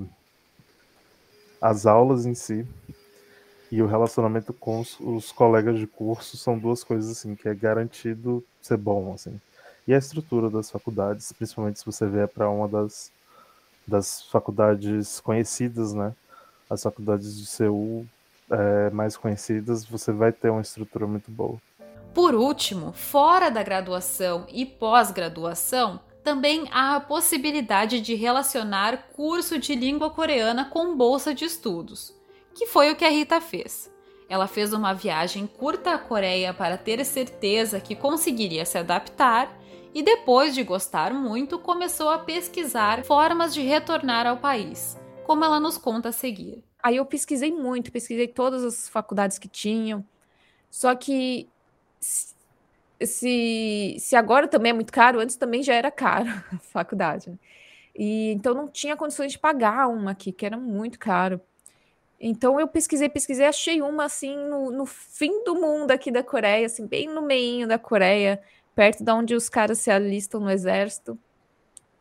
as 1.60 1.84
aulas 1.84 2.24
em 2.24 2.34
si 2.34 2.66
e 3.70 3.80
o 3.80 3.86
relacionamento 3.86 4.52
com 4.52 4.80
os, 4.80 4.98
os, 5.00 5.30
colegas 5.30 5.78
de 5.78 5.86
curso 5.86 6.36
são 6.36 6.58
duas 6.58 6.82
coisas 6.82 7.10
assim 7.10 7.34
que 7.34 7.48
é 7.48 7.54
garantido 7.54 8.44
ser 8.60 8.76
bom 8.76 9.14
assim. 9.14 9.40
E 9.86 9.94
a 9.94 9.98
estrutura 9.98 10.50
das 10.50 10.70
faculdades 10.70 11.32
principalmente 11.32 11.78
se 11.78 11.86
você 11.86 12.06
vier 12.06 12.28
para 12.28 12.50
uma 12.50 12.68
das 12.68 13.12
das 13.86 14.22
faculdades 14.22 15.20
conhecidas 15.20 15.92
né? 15.92 16.14
As 16.68 16.82
faculdades 16.82 17.38
de 17.38 17.46
Seul 17.46 18.06
é, 18.50 18.90
mais 18.90 19.16
conhecidas 19.16 19.84
você 19.84 20.12
vai 20.12 20.32
ter 20.32 20.50
uma 20.50 20.60
estrutura 20.60 21.06
muito 21.06 21.30
boa. 21.30 21.58
Por 22.12 22.34
último 22.34 22.92
fora 22.92 23.50
da 23.50 23.62
graduação 23.62 24.46
e 24.48 24.66
pós-graduação 24.66 26.00
também 26.22 26.68
há 26.70 26.96
a 26.96 27.00
possibilidade 27.00 28.00
de 28.00 28.14
relacionar 28.14 29.08
curso 29.14 29.58
de 29.58 29.74
língua 29.74 30.10
coreana 30.10 30.64
com 30.64 30.96
bolsa 30.96 31.34
de 31.34 31.44
estudos, 31.44 32.14
que 32.60 32.66
foi 32.66 32.92
o 32.92 32.94
que 32.94 33.06
a 33.06 33.08
Rita 33.08 33.40
fez. 33.40 33.90
Ela 34.28 34.46
fez 34.46 34.74
uma 34.74 34.92
viagem 34.92 35.46
curta 35.46 35.94
à 35.94 35.98
Coreia 35.98 36.52
para 36.52 36.76
ter 36.76 37.02
certeza 37.06 37.80
que 37.80 37.96
conseguiria 37.96 38.66
se 38.66 38.76
adaptar 38.76 39.50
e, 39.94 40.02
depois 40.02 40.54
de 40.54 40.62
gostar 40.62 41.14
muito, 41.14 41.58
começou 41.58 42.10
a 42.10 42.18
pesquisar 42.18 43.02
formas 43.02 43.54
de 43.54 43.62
retornar 43.62 44.26
ao 44.26 44.36
país, 44.36 44.94
como 45.24 45.42
ela 45.42 45.58
nos 45.58 45.78
conta 45.78 46.10
a 46.10 46.12
seguir. 46.12 46.62
Aí 46.82 46.96
eu 46.96 47.06
pesquisei 47.06 47.50
muito, 47.50 47.90
pesquisei 47.90 48.28
todas 48.28 48.62
as 48.62 48.90
faculdades 48.90 49.38
que 49.38 49.48
tinham, 49.48 50.04
só 50.68 50.94
que 50.94 51.48
se, 51.98 53.96
se 53.98 54.16
agora 54.16 54.46
também 54.46 54.68
é 54.68 54.74
muito 54.74 54.92
caro, 54.92 55.18
antes 55.18 55.36
também 55.36 55.62
já 55.62 55.72
era 55.72 55.90
caro 55.90 56.28
a 56.52 56.58
faculdade. 56.58 57.30
Né? 57.30 57.38
E 57.96 58.32
então 58.32 58.52
não 58.52 58.68
tinha 58.68 58.98
condições 58.98 59.32
de 59.32 59.38
pagar 59.38 59.88
uma 59.88 60.10
aqui, 60.10 60.30
que 60.30 60.44
era 60.44 60.58
muito 60.58 60.98
caro. 60.98 61.40
Então 62.20 62.60
eu 62.60 62.68
pesquisei, 62.68 63.08
pesquisei, 63.08 63.46
achei 63.46 63.80
uma 63.80 64.04
assim 64.04 64.36
no, 64.36 64.70
no 64.70 64.84
fim 64.84 65.42
do 65.42 65.54
mundo 65.54 65.90
aqui 65.90 66.10
da 66.10 66.22
Coreia, 66.22 66.66
assim, 66.66 66.86
bem 66.86 67.08
no 67.08 67.22
meio 67.22 67.66
da 67.66 67.78
Coreia, 67.78 68.42
perto 68.74 69.02
de 69.02 69.10
onde 69.10 69.34
os 69.34 69.48
caras 69.48 69.78
se 69.78 69.90
alistam 69.90 70.40
no 70.40 70.50
exército, 70.50 71.18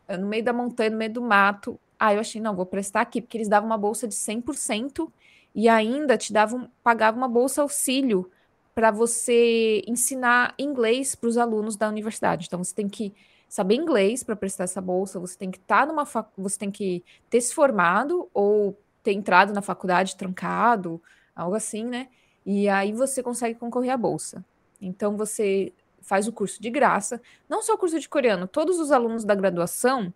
eh, 0.06 0.18
no 0.18 0.26
meio 0.26 0.44
da 0.44 0.52
montanha, 0.52 0.90
no 0.90 0.98
meio 0.98 1.12
do 1.12 1.22
mato. 1.22 1.80
Ah, 1.98 2.12
eu 2.12 2.20
achei, 2.20 2.40
não, 2.40 2.54
vou 2.54 2.66
prestar 2.66 3.00
aqui, 3.00 3.22
porque 3.22 3.38
eles 3.38 3.48
davam 3.48 3.68
uma 3.68 3.78
bolsa 3.78 4.06
de 4.06 4.14
100% 4.14 5.10
e 5.54 5.68
ainda 5.68 6.18
te 6.18 6.32
davam, 6.32 6.70
pagavam 6.82 7.20
uma 7.20 7.28
bolsa 7.28 7.62
auxílio 7.62 8.30
para 8.74 8.90
você 8.90 9.82
ensinar 9.86 10.54
inglês 10.58 11.14
para 11.14 11.28
os 11.28 11.38
alunos 11.38 11.76
da 11.76 11.88
universidade. 11.88 12.46
Então 12.46 12.62
você 12.62 12.74
tem 12.74 12.88
que 12.88 13.12
saber 13.48 13.74
inglês 13.74 14.22
para 14.22 14.36
prestar 14.36 14.64
essa 14.64 14.80
bolsa, 14.80 15.18
você 15.18 15.36
tem 15.36 15.50
que 15.50 15.58
estar 15.58 15.80
tá 15.80 15.86
numa 15.86 16.06
fac... 16.06 16.28
você 16.38 16.58
tem 16.58 16.70
que 16.70 17.02
ter 17.28 17.40
se 17.40 17.54
formado 17.54 18.28
ou 18.32 18.78
ter 19.02 19.12
entrado 19.12 19.52
na 19.52 19.62
faculdade 19.62 20.16
trancado, 20.16 21.02
algo 21.34 21.54
assim, 21.54 21.84
né? 21.84 22.08
E 22.44 22.68
aí 22.68 22.92
você 22.92 23.22
consegue 23.22 23.58
concorrer 23.58 23.92
à 23.92 23.96
bolsa. 23.96 24.44
Então 24.80 25.16
você 25.16 25.72
faz 26.00 26.26
o 26.26 26.32
curso 26.32 26.60
de 26.60 26.70
graça, 26.70 27.20
não 27.48 27.62
só 27.62 27.74
o 27.74 27.78
curso 27.78 27.98
de 28.00 28.08
coreano, 28.08 28.48
todos 28.48 28.78
os 28.78 28.90
alunos 28.90 29.24
da 29.24 29.34
graduação 29.34 30.12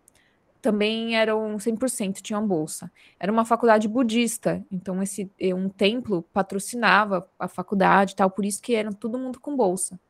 também 0.65 1.15
eram 1.15 1.59
100% 1.59 2.23
tinham 2.23 2.47
bolsa. 2.47 2.91
Era 3.21 3.31
uma 3.31 3.45
faculdade 3.45 3.87
budista, 3.87 4.65
então 4.73 5.03
esse 5.03 5.31
eh, 5.39 5.55
um 5.55 5.69
templo 5.69 6.23
patrocinava 6.33 7.29
a 7.39 7.47
faculdade, 7.47 8.17
tal, 8.17 8.31
por 8.31 8.47
isso 8.47 8.63
que 8.63 8.75
era 8.75 8.91
todo 8.91 9.19
mundo 9.19 9.39
com 9.39 9.55
bolsa. 9.55 10.01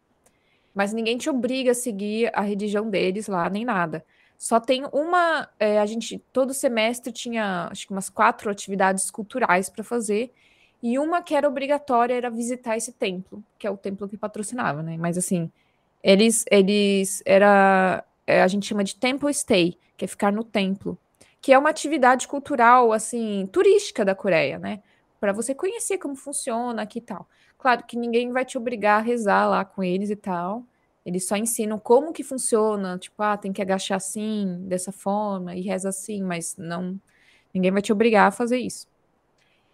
Mas 0.72 0.92
ninguém 0.92 1.18
te 1.18 1.28
obriga 1.28 1.72
a 1.72 1.74
seguir 1.74 2.30
a 2.32 2.40
religião 2.40 2.88
deles 2.88 3.26
lá 3.26 3.50
nem 3.50 3.64
nada. 3.64 4.04
Só 4.38 4.60
tem 4.60 4.84
uma, 4.92 5.48
é, 5.58 5.78
a 5.78 5.86
gente 5.86 6.18
todo 6.32 6.52
semestre 6.52 7.12
tinha 7.12 7.68
acho 7.70 7.86
que 7.86 7.92
umas 7.92 8.10
quatro 8.10 8.50
atividades 8.50 9.10
culturais 9.10 9.68
para 9.68 9.82
fazer 9.82 10.32
e 10.82 10.98
uma 10.98 11.22
que 11.22 11.34
era 11.34 11.48
obrigatória 11.48 12.14
era 12.14 12.30
visitar 12.30 12.76
esse 12.76 12.92
templo, 12.92 13.42
que 13.58 13.66
é 13.66 13.70
o 13.70 13.76
templo 13.76 14.08
que 14.08 14.18
patrocinava, 14.18 14.82
né? 14.82 14.96
Mas 14.98 15.16
assim, 15.16 15.50
eles 16.02 16.44
eles 16.50 17.22
era 17.24 18.04
é, 18.26 18.42
a 18.42 18.48
gente 18.48 18.66
chama 18.66 18.84
de 18.84 18.96
temple 18.96 19.32
stay, 19.32 19.78
que 19.96 20.04
é 20.04 20.08
ficar 20.08 20.32
no 20.32 20.44
templo, 20.44 20.98
que 21.40 21.52
é 21.52 21.58
uma 21.58 21.70
atividade 21.70 22.28
cultural, 22.28 22.92
assim, 22.92 23.48
turística 23.52 24.04
da 24.04 24.14
Coreia, 24.14 24.58
né? 24.58 24.82
Para 25.20 25.32
você 25.32 25.54
conhecer 25.54 25.98
como 25.98 26.16
funciona 26.16 26.82
aqui 26.82 26.98
e 26.98 27.02
tal. 27.02 27.28
Claro 27.58 27.84
que 27.84 27.96
ninguém 27.96 28.30
vai 28.32 28.44
te 28.44 28.58
obrigar 28.58 29.00
a 29.00 29.02
rezar 29.02 29.48
lá 29.48 29.64
com 29.64 29.82
eles 29.82 30.10
e 30.10 30.16
tal. 30.16 30.64
Eles 31.04 31.26
só 31.28 31.36
ensinam 31.36 31.78
como 31.78 32.12
que 32.12 32.22
funciona, 32.24 32.98
tipo, 32.98 33.22
ah, 33.22 33.36
tem 33.36 33.52
que 33.52 33.62
agachar 33.62 33.96
assim, 33.96 34.58
dessa 34.66 34.92
forma, 34.92 35.54
e 35.54 35.60
reza 35.62 35.90
assim, 35.90 36.22
mas 36.22 36.56
não. 36.56 36.98
Ninguém 37.52 37.70
vai 37.72 37.82
te 37.82 37.92
obrigar 37.92 38.28
a 38.28 38.30
fazer 38.30 38.58
isso. 38.58 38.88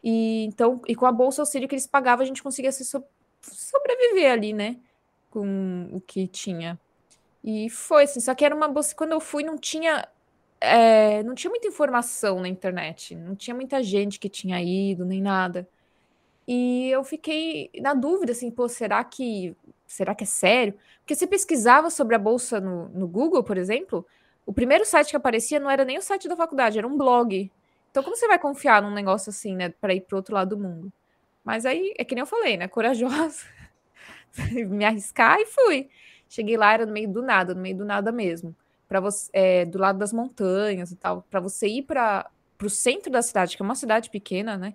E 0.03 0.45
então, 0.47 0.81
e 0.88 0.95
com 0.95 1.07
a 1.07 1.12
bolsa 1.12 1.43
auxílio 1.43 1.69
que 1.69 1.75
eles 1.75 1.87
pagavam, 1.87 2.23
a 2.25 2.27
gente 2.27 2.43
conseguia 2.43 2.73
se 2.73 2.85
so 2.85 3.03
sobreviver 3.43 4.33
ali, 4.33 4.53
né? 4.53 4.77
Com 5.31 5.90
o 5.93 6.01
que 6.01 6.27
tinha. 6.27 6.79
E 7.45 7.71
foi 7.71 8.05
assim, 8.05 8.21
só 8.21 8.35
que 8.35 8.45
era 8.45 8.55
uma 8.55 8.69
bolsa. 8.69 8.95
Quando 8.95 9.12
eu 9.12 9.21
fui, 9.21 9.43
não 9.45 9.59
tinha. 9.59 10.07
É, 10.61 11.23
não 11.23 11.35
tinha 11.35 11.51
muita 11.51 11.69
informação 11.69 12.40
na 12.40 12.49
internet. 12.49 13.14
Não 13.14 13.35
tinha 13.37 13.55
muita 13.55 13.83
gente 13.83 14.19
que 14.21 14.29
tinha 14.29 14.61
ido, 14.62 15.05
nem 15.05 15.23
nada. 15.23 15.69
E 16.47 16.90
eu 16.90 17.05
fiquei 17.05 17.71
na 17.81 17.95
dúvida, 17.95 18.33
assim, 18.33 18.51
pô, 18.51 18.69
será 18.69 19.03
que. 19.05 19.57
Será 19.90 20.14
que 20.14 20.22
é 20.22 20.26
sério? 20.26 20.74
Porque 21.00 21.16
se 21.16 21.26
pesquisava 21.26 21.90
sobre 21.90 22.14
a 22.14 22.18
bolsa 22.18 22.61
no, 22.61 22.88
no 22.90 23.09
Google, 23.09 23.42
por 23.42 23.59
exemplo, 23.59 24.07
o 24.46 24.53
primeiro 24.53 24.85
site 24.85 25.11
que 25.11 25.16
aparecia 25.16 25.59
não 25.59 25.68
era 25.68 25.85
nem 25.85 25.98
o 25.98 26.03
site 26.03 26.29
da 26.29 26.37
faculdade, 26.37 26.79
era 26.79 26.87
um 26.87 26.96
blog. 26.96 27.50
Então, 27.90 28.00
como 28.00 28.14
você 28.14 28.29
vai 28.29 28.38
confiar 28.38 28.81
num 28.81 28.92
negócio 28.92 29.31
assim, 29.31 29.57
né, 29.57 29.70
para 29.81 29.92
ir 29.92 30.03
pro 30.03 30.16
outro 30.16 30.33
lado 30.33 30.50
do 30.50 30.62
mundo? 30.62 30.92
Mas 31.42 31.66
aí, 31.66 31.92
é 31.98 32.05
que 32.05 32.14
nem 32.14 32.22
eu 32.22 32.26
falei, 32.26 32.57
né, 32.57 32.68
corajosa, 32.70 33.44
me 34.68 34.85
arriscar 34.85 35.40
e 35.40 35.46
fui. 35.46 35.88
Cheguei 36.29 36.57
lá, 36.57 36.72
era 36.72 36.87
no 36.87 36.92
meio 36.92 37.09
do 37.12 37.20
nada, 37.20 37.53
no 37.53 37.61
meio 37.61 37.76
do 37.76 37.85
nada 37.85 38.12
mesmo. 38.12 38.55
para 38.88 39.00
você 39.00 39.29
é, 39.33 39.64
Do 39.64 39.79
lado 39.81 39.98
das 39.98 40.12
montanhas 40.12 40.92
e 40.92 40.96
tal. 40.96 41.26
para 41.29 41.40
você 41.40 41.66
ir 41.66 41.83
para 41.83 42.31
o 42.62 42.70
centro 42.70 43.11
da 43.11 43.22
cidade, 43.22 43.57
que 43.57 43.62
é 43.62 43.64
uma 43.64 43.74
cidade 43.74 44.09
pequena, 44.09 44.57
né? 44.57 44.74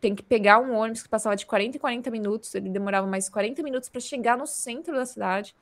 Tem 0.00 0.14
que 0.14 0.22
pegar 0.22 0.58
um 0.58 0.74
ônibus 0.74 1.02
que 1.02 1.08
passava 1.08 1.36
de 1.36 1.44
40 1.44 1.76
em 1.76 1.80
40 1.80 2.10
minutos. 2.10 2.54
Ele 2.54 2.68
demorava 2.70 3.06
mais 3.06 3.28
40 3.28 3.62
minutos 3.62 3.88
para 3.88 4.00
chegar 4.00 4.36
no 4.36 4.46
centro 4.46 4.94
da 4.94 5.04
cidade. 5.04 5.54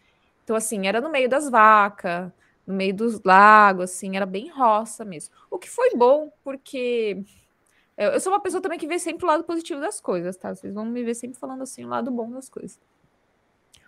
Então, 0.44 0.54
assim, 0.56 0.86
era 0.86 1.00
no 1.00 1.10
meio 1.10 1.28
das 1.28 1.50
vacas, 1.50 2.30
no 2.66 2.74
meio 2.74 2.94
dos 2.94 3.22
lagos, 3.22 3.84
assim, 3.84 4.16
era 4.16 4.26
bem 4.26 4.50
roça 4.50 5.04
mesmo. 5.04 5.34
O 5.50 5.58
que 5.58 5.68
foi 5.68 5.94
bom, 5.96 6.30
porque 6.44 7.22
eu 7.96 8.20
sou 8.20 8.32
uma 8.32 8.40
pessoa 8.40 8.60
também 8.60 8.78
que 8.78 8.86
vê 8.86 8.98
sempre 8.98 9.24
o 9.24 9.28
lado 9.28 9.42
positivo 9.42 9.80
das 9.80 10.00
coisas, 10.00 10.36
tá? 10.36 10.54
Vocês 10.54 10.72
vão 10.72 10.84
me 10.84 11.02
ver 11.02 11.14
sempre 11.14 11.38
falando 11.38 11.62
assim, 11.62 11.84
o 11.84 11.88
lado 11.88 12.10
bom 12.10 12.30
das 12.30 12.48
coisas. 12.48 12.78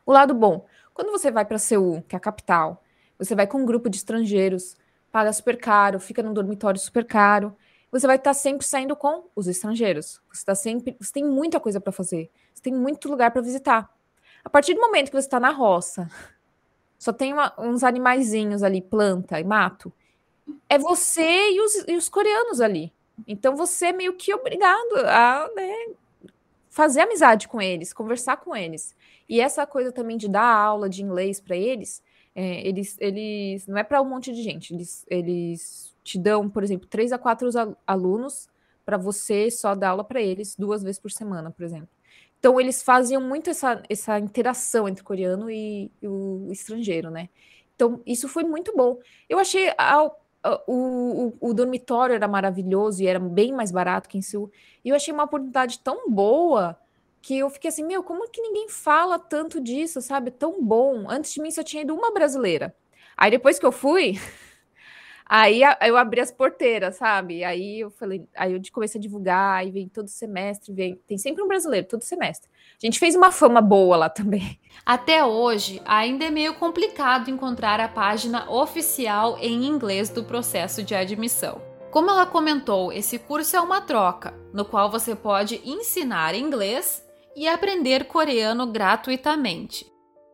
O 0.05 0.13
lado 0.13 0.35
bom, 0.35 0.67
quando 0.93 1.13
você 1.13 1.31
vai 1.31 1.45
para 1.45 1.59
Seul, 1.59 2.03
que 2.09 2.17
é 2.17 2.19
a 2.19 2.21
capital, 2.21 2.83
você 3.19 3.35
vai 3.35 3.47
com 3.47 3.59
um 3.59 3.65
grupo 3.65 3.89
de 3.89 3.99
estrangeiros, 3.99 4.77
paga 5.13 5.33
super 5.33 5.57
caro, 5.57 6.01
fica 6.01 6.23
num 6.23 6.33
dormitório 6.33 6.81
super 6.81 7.05
caro, 7.05 7.57
você 7.91 8.07
vai 8.07 8.17
estar 8.17 8.31
tá 8.31 8.35
sempre 8.35 8.67
saindo 8.67 8.95
com 8.95 9.29
os 9.35 9.49
estrangeiros. 9.49 10.21
Você 10.33 10.41
está 10.41 10.55
sempre, 10.55 10.97
você 11.01 11.13
tem 11.13 11.25
muita 11.25 11.59
coisa 11.59 11.81
para 11.81 11.93
fazer, 11.93 12.31
você 12.55 12.63
tem 12.63 12.73
muito 12.73 13.09
lugar 13.09 13.31
para 13.31 13.43
visitar. 13.43 13.93
A 14.45 14.49
partir 14.49 14.75
do 14.75 14.81
momento 14.81 15.11
que 15.11 15.21
você 15.21 15.27
está 15.27 15.41
na 15.41 15.51
roça, 15.51 16.09
só 16.99 17.13
tem 17.13 17.33
uma, 17.33 17.53
uns 17.59 17.83
animaizinhos 17.83 18.63
ali, 18.63 18.81
planta 18.81 19.41
e 19.41 19.45
mato, 19.45 19.93
é 20.69 20.79
você 20.79 21.51
e 21.51 21.61
os, 21.61 21.89
e 21.89 21.97
os 21.97 22.09
coreanos 22.09 22.61
ali. 22.61 22.93
Então 23.27 23.57
você 23.57 23.87
é 23.87 23.93
meio 23.93 24.15
que 24.15 24.33
obrigado 24.35 24.97
a 25.07 25.51
né, 25.55 25.95
fazer 26.69 27.01
amizade 27.01 27.49
com 27.49 27.61
eles, 27.61 27.93
conversar 27.93 28.39
com 28.39 28.57
eles. 28.57 28.95
E 29.29 29.41
essa 29.41 29.67
coisa 29.67 29.93
também 29.93 30.17
de 30.17 30.29
dar 30.29 30.45
aula 30.45 30.89
de 30.89 31.03
inglês 31.03 31.41
para 31.41 31.57
eles, 31.57 32.03
é, 32.35 32.67
eles, 32.67 32.97
eles 33.01 33.67
não 33.67 33.77
é 33.77 33.85
para 33.85 34.01
um 34.01 34.09
monte 34.09 34.33
de 34.33 34.43
gente, 34.43 34.73
eles, 34.73 35.05
eles 35.09 35.95
te 36.03 36.19
dão, 36.19 36.49
por 36.49 36.63
exemplo, 36.63 36.87
três 36.87 37.13
a 37.13 37.19
quatro 37.19 37.49
alunos 37.87 38.49
para 38.85 38.97
você 38.97 39.51
só 39.51 39.75
dar 39.75 39.91
aula 39.91 40.05
para 40.05 40.21
eles 40.21 40.57
duas 40.57 40.83
vezes 40.83 40.99
por 40.99 41.11
semana, 41.11 41.51
por 41.51 41.65
exemplo. 41.65 41.89
Então 42.39 42.59
eles 42.59 42.83
faziam 42.83 43.21
muito 43.21 43.51
essa, 43.51 43.83
essa 43.89 44.19
interação 44.19 44.89
entre 44.89 45.03
o 45.03 45.05
coreano 45.05 45.51
e, 45.51 45.91
e 46.01 46.09
o 46.09 46.49
estrangeiro, 46.51 47.11
né? 47.11 47.29
Então 47.77 48.01
isso 48.07 48.29
foi 48.29 48.45
muito 48.45 48.75
bom. 48.75 48.99
Eu 49.29 49.39
achei 49.39 49.73
a, 49.77 50.05
o, 50.05 50.13
o, 50.67 51.37
o, 51.41 51.55
dormitório 51.55 52.15
era 52.15 52.27
maravilhoso 52.27 53.03
e 53.03 53.07
era 53.07 53.19
bem 53.21 53.53
mais 53.53 53.71
barato 53.71 54.09
que 54.09 54.17
em 54.17 54.23
Seul. 54.23 54.51
E 54.85 54.89
eu 54.89 54.97
achei 54.97 55.13
uma 55.13 55.25
oportunidade 55.25 55.79
tão 55.81 56.09
boa 56.09 56.79
que 57.23 57.39
eu 57.39 57.51
fiquei 57.51 57.69
assim, 57.69 57.85
meu, 57.85 58.03
como 58.03 58.29
que 58.31 58.41
ninguém 58.41 58.69
fala 58.69 59.19
tanto 59.19 59.61
disso, 59.61 60.01
sabe? 60.01 60.31
Tão 60.31 60.63
bom. 60.63 61.07
Antes 61.09 61.33
de 61.33 61.41
mim 61.41 61.51
só 61.51 61.63
tinha 61.63 61.83
ido 61.83 61.95
uma 61.95 62.13
brasileira. 62.13 62.75
Aí 63.17 63.31
depois 63.31 63.59
que 63.59 63.67
eu 63.67 63.73
fui, 63.73 64.19
Aí 65.33 65.61
eu 65.83 65.97
abri 65.97 66.21
as 66.21 66.33
porteiras, 66.33 66.97
sabe? 66.97 67.45
Aí 67.45 67.79
eu 67.79 67.91
falei, 67.93 68.27
aí 68.37 68.53
eu 68.53 68.61
comecei 68.73 68.99
a 68.99 69.01
divulgar, 69.01 69.59
aí 69.61 69.71
vem 69.71 69.89
todo 69.89 70.09
semestre, 70.09 70.75
vem, 70.75 71.01
tem 71.07 71.17
sempre 71.17 71.41
um 71.41 71.47
brasileiro, 71.47 71.87
todo 71.87 72.03
semestre. 72.03 72.51
A 72.51 72.85
gente 72.85 72.99
fez 72.99 73.15
uma 73.15 73.31
fama 73.31 73.61
boa 73.61 73.97
lá 73.97 74.09
também. 74.09 74.59
Até 74.85 75.25
hoje, 75.25 75.81
ainda 75.85 76.25
é 76.25 76.31
meio 76.31 76.55
complicado 76.55 77.31
encontrar 77.31 77.79
a 77.79 77.87
página 77.87 78.51
oficial 78.51 79.39
em 79.39 79.67
inglês 79.67 80.09
do 80.09 80.25
processo 80.25 80.83
de 80.83 80.97
admissão. 80.97 81.63
Como 81.93 82.11
ela 82.11 82.27
comentou, 82.27 82.93
esse 82.93 83.17
curso 83.17 83.55
é 83.55 83.61
uma 83.61 83.81
troca, 83.81 84.35
no 84.53 84.65
qual 84.65 84.91
você 84.91 85.15
pode 85.15 85.61
ensinar 85.65 86.35
inglês 86.35 87.09
e 87.37 87.49
aprender 87.49 88.05
coreano 88.05 88.67
gratuitamente 88.67 89.91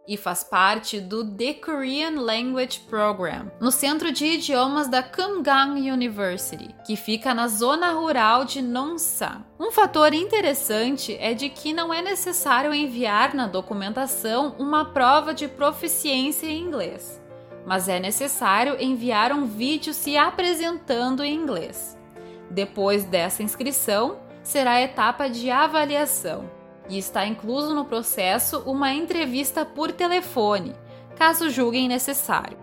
e 0.09 0.17
faz 0.17 0.45
parte 0.45 1.01
do 1.01 1.25
The 1.25 1.55
Korean 1.55 2.21
Language 2.21 2.81
Program, 2.89 3.51
no 3.61 3.71
Centro 3.71 4.13
de 4.13 4.25
Idiomas 4.25 4.89
da 4.89 5.03
Kumgang 5.03 5.91
University, 5.91 6.75
que 6.87 6.97
fica 6.97 7.35
na 7.35 7.49
zona 7.49 7.91
rural 7.93 8.45
de 8.45 8.63
Nonsan. 8.63 9.45
Um 9.59 9.73
fator 9.73 10.15
interessante 10.15 11.17
é 11.19 11.35
de 11.35 11.49
que 11.49 11.73
não 11.73 11.93
é 11.93 12.01
necessário 12.01 12.73
enviar 12.73 13.35
na 13.35 13.47
documentação 13.47 14.55
uma 14.59 14.85
prova 14.85 15.35
de 15.35 15.49
proficiência 15.49 16.47
em 16.47 16.63
inglês, 16.63 17.21
mas 17.67 17.89
é 17.89 17.99
necessário 17.99 18.81
enviar 18.81 19.33
um 19.33 19.45
vídeo 19.45 19.93
se 19.93 20.17
apresentando 20.17 21.25
em 21.25 21.35
inglês. 21.35 21.99
Depois 22.49 23.05
dessa 23.05 23.43
inscrição, 23.43 24.21
será 24.41 24.73
a 24.73 24.83
etapa 24.83 25.29
de 25.29 25.51
avaliação 25.51 26.56
e 26.88 26.99
está 26.99 27.27
incluso 27.27 27.75
no 27.75 27.85
processo 27.85 28.61
uma 28.61 28.92
entrevista 28.92 29.64
por 29.64 29.92
telefone, 29.92 30.75
caso 31.16 31.51
julguem 31.51 31.88
necessário. 31.88 32.59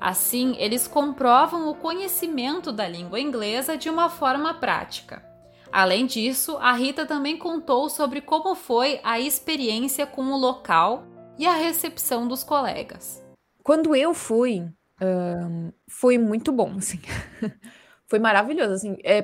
Assim, 0.00 0.54
eles 0.58 0.86
comprovam 0.86 1.68
o 1.68 1.74
conhecimento 1.74 2.70
da 2.70 2.86
língua 2.86 3.18
inglesa 3.18 3.76
de 3.76 3.88
uma 3.88 4.10
forma 4.10 4.54
prática. 4.54 5.24
Além 5.72 6.06
disso, 6.06 6.56
a 6.58 6.72
Rita 6.72 7.04
também 7.04 7.36
contou 7.36 7.88
sobre 7.88 8.20
como 8.20 8.54
foi 8.54 9.00
a 9.02 9.18
experiência 9.18 10.06
com 10.06 10.22
o 10.22 10.36
local 10.36 11.04
e 11.38 11.46
a 11.46 11.54
recepção 11.54 12.26
dos 12.28 12.44
colegas. 12.44 13.24
Quando 13.62 13.96
eu 13.96 14.14
fui, 14.14 14.68
um, 15.02 15.72
foi 15.88 16.18
muito 16.18 16.52
bom, 16.52 16.74
assim. 16.78 17.00
foi 18.06 18.18
maravilhoso, 18.18 18.74
assim. 18.74 18.96
É, 19.04 19.22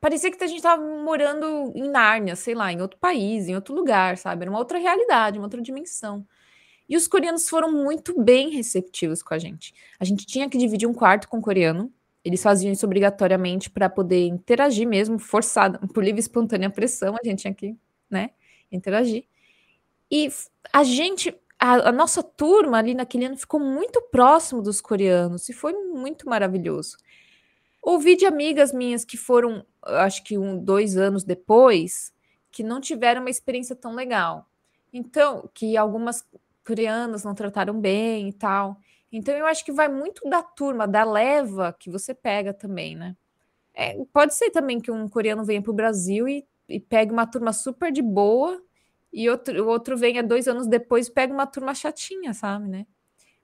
parecia 0.00 0.30
que 0.30 0.42
a 0.42 0.46
gente 0.46 0.58
estava 0.58 0.82
morando 0.82 1.72
em 1.74 1.88
Nárnia, 1.88 2.36
sei 2.36 2.54
lá, 2.54 2.72
em 2.72 2.80
outro 2.80 2.98
país, 2.98 3.48
em 3.48 3.54
outro 3.54 3.74
lugar, 3.74 4.16
sabe? 4.18 4.42
Era 4.42 4.50
uma 4.50 4.58
outra 4.58 4.78
realidade, 4.78 5.38
uma 5.38 5.46
outra 5.46 5.60
dimensão. 5.60 6.26
E 6.88 6.96
os 6.96 7.08
coreanos 7.08 7.48
foram 7.48 7.72
muito 7.72 8.20
bem 8.20 8.50
receptivos 8.50 9.22
com 9.22 9.34
a 9.34 9.38
gente. 9.38 9.74
A 9.98 10.04
gente 10.04 10.26
tinha 10.26 10.48
que 10.48 10.58
dividir 10.58 10.88
um 10.88 10.94
quarto 10.94 11.28
com 11.28 11.38
o 11.38 11.42
coreano. 11.42 11.92
Eles 12.24 12.42
faziam 12.42 12.72
isso 12.72 12.86
obrigatoriamente 12.86 13.70
para 13.70 13.88
poder 13.88 14.26
interagir 14.26 14.86
mesmo, 14.86 15.18
forçada, 15.18 15.78
por 15.94 16.04
livre 16.04 16.20
e 16.20 16.22
espontânea 16.22 16.70
pressão, 16.70 17.14
a 17.14 17.28
gente 17.28 17.40
tinha 17.40 17.54
que, 17.54 17.76
né, 18.10 18.30
interagir. 18.70 19.24
E 20.10 20.28
a 20.72 20.84
gente, 20.84 21.34
a, 21.58 21.88
a 21.88 21.92
nossa 21.92 22.22
turma 22.22 22.78
ali 22.78 22.94
naquele 22.94 23.26
ano 23.26 23.36
ficou 23.36 23.60
muito 23.60 24.00
próximo 24.10 24.62
dos 24.62 24.80
coreanos 24.80 25.48
e 25.48 25.52
foi 25.52 25.72
muito 25.72 26.28
maravilhoso. 26.28 26.96
Ouvi 27.86 28.16
de 28.16 28.26
amigas 28.26 28.72
minhas 28.72 29.04
que 29.04 29.16
foram, 29.16 29.64
acho 29.80 30.24
que 30.24 30.36
um, 30.36 30.58
dois 30.58 30.96
anos 30.96 31.22
depois, 31.22 32.12
que 32.50 32.64
não 32.64 32.80
tiveram 32.80 33.20
uma 33.20 33.30
experiência 33.30 33.76
tão 33.76 33.94
legal. 33.94 34.50
Então, 34.92 35.48
que 35.54 35.76
algumas 35.76 36.26
coreanas 36.66 37.22
não 37.22 37.32
trataram 37.32 37.80
bem 37.80 38.28
e 38.28 38.32
tal. 38.32 38.76
Então, 39.12 39.32
eu 39.36 39.46
acho 39.46 39.64
que 39.64 39.70
vai 39.70 39.86
muito 39.86 40.28
da 40.28 40.42
turma, 40.42 40.84
da 40.88 41.04
leva 41.04 41.72
que 41.78 41.88
você 41.88 42.12
pega 42.12 42.52
também, 42.52 42.96
né? 42.96 43.16
É, 43.72 43.96
pode 44.12 44.34
ser 44.34 44.50
também 44.50 44.80
que 44.80 44.90
um 44.90 45.08
coreano 45.08 45.44
venha 45.44 45.62
para 45.62 45.70
o 45.70 45.74
Brasil 45.74 46.26
e, 46.26 46.44
e 46.68 46.80
pegue 46.80 47.12
uma 47.12 47.24
turma 47.24 47.52
super 47.52 47.92
de 47.92 48.02
boa 48.02 48.60
e 49.12 49.30
outro, 49.30 49.64
o 49.64 49.68
outro 49.68 49.96
venha 49.96 50.24
dois 50.24 50.48
anos 50.48 50.66
depois 50.66 51.06
e 51.06 51.12
pega 51.12 51.32
uma 51.32 51.46
turma 51.46 51.72
chatinha, 51.72 52.34
sabe, 52.34 52.68
né? 52.68 52.84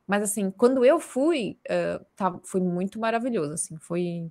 Mas 0.07 0.23
assim, 0.23 0.51
quando 0.51 0.85
eu 0.85 0.99
fui, 0.99 1.59
uh, 1.69 2.05
tá, 2.17 2.38
foi 2.45 2.61
muito 2.61 2.99
maravilhoso, 2.99 3.55
assim, 3.55 3.77
foi 3.77 4.31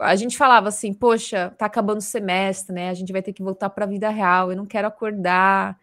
a 0.00 0.16
gente 0.16 0.36
falava 0.36 0.68
assim, 0.68 0.94
poxa, 0.94 1.54
tá 1.58 1.66
acabando 1.66 1.98
o 1.98 2.02
semestre, 2.02 2.74
né? 2.74 2.88
A 2.88 2.94
gente 2.94 3.12
vai 3.12 3.20
ter 3.22 3.34
que 3.34 3.42
voltar 3.42 3.68
para 3.68 3.84
a 3.84 3.88
vida 3.88 4.08
real, 4.08 4.50
eu 4.50 4.56
não 4.56 4.64
quero 4.64 4.88
acordar. 4.88 5.78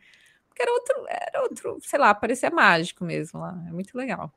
Porque 0.49 0.63
era 0.63 0.71
outro, 0.73 1.05
era 1.07 1.41
outro, 1.43 1.77
sei 1.81 1.99
lá, 1.99 2.15
parecia 2.15 2.49
mágico 2.49 3.05
mesmo 3.05 3.39
lá. 3.39 3.55
É 3.67 3.71
muito 3.71 3.95
legal. 3.95 4.33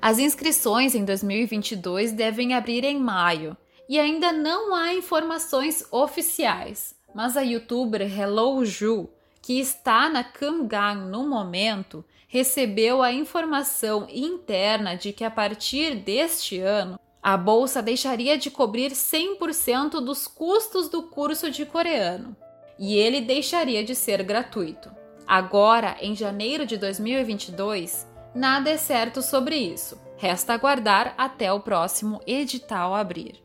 As 0.00 0.18
inscrições 0.18 0.94
em 0.94 1.04
2022 1.04 2.12
devem 2.12 2.54
abrir 2.54 2.84
em 2.84 3.00
maio 3.00 3.56
e 3.88 3.98
ainda 3.98 4.30
não 4.30 4.74
há 4.74 4.92
informações 4.92 5.84
oficiais, 5.90 6.94
mas 7.14 7.36
a 7.36 7.40
youtuber 7.40 8.02
Hello 8.02 8.62
Ju, 8.64 9.08
que 9.40 9.58
está 9.58 10.10
na 10.10 10.22
Kumgang 10.22 11.08
no 11.08 11.26
momento, 11.26 12.04
recebeu 12.28 13.02
a 13.02 13.10
informação 13.10 14.06
interna 14.10 14.94
de 14.94 15.12
que 15.12 15.24
a 15.24 15.30
partir 15.30 15.96
deste 15.96 16.60
ano 16.60 17.00
a 17.22 17.36
bolsa 17.36 17.82
deixaria 17.82 18.38
de 18.38 18.50
cobrir 18.50 18.92
100% 18.92 20.00
dos 20.00 20.28
custos 20.28 20.88
do 20.88 21.02
curso 21.02 21.50
de 21.50 21.66
coreano 21.66 22.36
e 22.78 22.94
ele 22.96 23.22
deixaria 23.22 23.82
de 23.82 23.94
ser 23.94 24.22
gratuito. 24.22 24.90
Agora, 25.26 25.96
em 26.00 26.14
janeiro 26.14 26.64
de 26.64 26.76
2022, 26.76 28.06
nada 28.34 28.70
é 28.70 28.76
certo 28.76 29.20
sobre 29.20 29.56
isso. 29.56 30.00
Resta 30.16 30.52
aguardar 30.52 31.14
até 31.16 31.52
o 31.52 31.60
próximo 31.60 32.20
edital 32.26 32.94
abrir. 32.94 33.42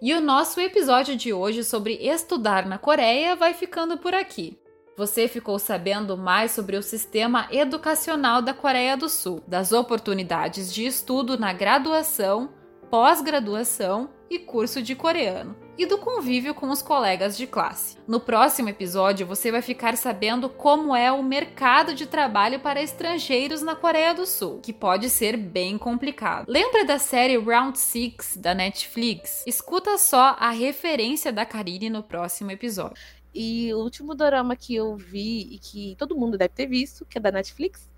E 0.00 0.14
o 0.14 0.20
nosso 0.20 0.60
episódio 0.60 1.16
de 1.16 1.32
hoje 1.32 1.64
sobre 1.64 1.94
estudar 1.94 2.66
na 2.66 2.78
Coreia 2.78 3.34
vai 3.34 3.54
ficando 3.54 3.98
por 3.98 4.14
aqui. 4.14 4.58
Você 4.96 5.28
ficou 5.28 5.58
sabendo 5.58 6.16
mais 6.16 6.52
sobre 6.52 6.74
o 6.74 6.82
sistema 6.82 7.48
educacional 7.50 8.40
da 8.40 8.54
Coreia 8.54 8.96
do 8.96 9.10
Sul, 9.10 9.42
das 9.46 9.70
oportunidades 9.70 10.72
de 10.72 10.86
estudo 10.86 11.38
na 11.38 11.52
graduação, 11.52 12.48
pós-graduação 12.90 14.08
e 14.30 14.38
curso 14.38 14.82
de 14.82 14.94
coreano, 14.94 15.54
e 15.78 15.84
do 15.86 15.98
convívio 15.98 16.54
com 16.54 16.70
os 16.70 16.82
colegas 16.82 17.36
de 17.36 17.46
classe. 17.46 17.96
No 18.08 18.18
próximo 18.18 18.68
episódio, 18.68 19.26
você 19.26 19.52
vai 19.52 19.60
ficar 19.60 19.96
sabendo 19.96 20.48
como 20.48 20.96
é 20.96 21.12
o 21.12 21.22
mercado 21.22 21.94
de 21.94 22.06
trabalho 22.06 22.60
para 22.60 22.82
estrangeiros 22.82 23.62
na 23.62 23.76
Coreia 23.76 24.14
do 24.14 24.24
Sul, 24.26 24.60
que 24.62 24.72
pode 24.72 25.10
ser 25.10 25.36
bem 25.36 25.76
complicado. 25.76 26.46
Lembra 26.48 26.84
da 26.84 26.98
série 26.98 27.36
Round 27.36 27.78
6 27.78 28.38
da 28.38 28.54
Netflix? 28.54 29.44
Escuta 29.46 29.98
só 29.98 30.34
a 30.38 30.50
referência 30.50 31.32
da 31.32 31.44
Karine 31.44 31.90
no 31.90 32.02
próximo 32.02 32.50
episódio. 32.50 32.96
E 33.38 33.74
o 33.74 33.80
último 33.80 34.14
dorama 34.14 34.56
que 34.56 34.74
eu 34.74 34.96
vi 34.96 35.42
e 35.52 35.58
que 35.58 35.94
todo 35.98 36.16
mundo 36.16 36.38
deve 36.38 36.54
ter 36.54 36.66
visto, 36.66 37.04
que 37.04 37.18
é 37.18 37.20
da 37.20 37.30
Netflix, 37.30 37.90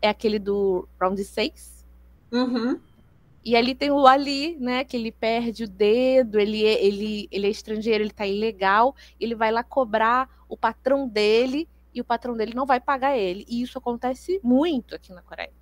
é 0.00 0.08
aquele 0.08 0.38
do 0.38 0.88
Round 0.98 1.22
6. 1.22 1.84
Uhum. 2.32 2.80
E 3.44 3.54
ali 3.54 3.74
tem 3.74 3.90
o 3.90 4.06
Ali, 4.06 4.56
né? 4.58 4.84
Que 4.84 4.96
ele 4.96 5.12
perde 5.12 5.64
o 5.64 5.68
dedo, 5.68 6.40
ele 6.40 6.64
é, 6.64 6.82
ele, 6.82 7.28
ele 7.30 7.46
é 7.46 7.50
estrangeiro, 7.50 8.02
ele 8.02 8.10
tá 8.10 8.26
ilegal, 8.26 8.96
ele 9.20 9.34
vai 9.34 9.52
lá 9.52 9.62
cobrar 9.62 10.30
o 10.48 10.56
patrão 10.56 11.06
dele 11.06 11.68
e 11.92 12.00
o 12.00 12.04
patrão 12.04 12.34
dele 12.34 12.54
não 12.54 12.64
vai 12.64 12.80
pagar 12.80 13.18
ele. 13.18 13.44
E 13.46 13.60
isso 13.60 13.76
acontece 13.76 14.40
muito 14.42 14.94
aqui 14.94 15.12
na 15.12 15.20
Coreia. 15.20 15.52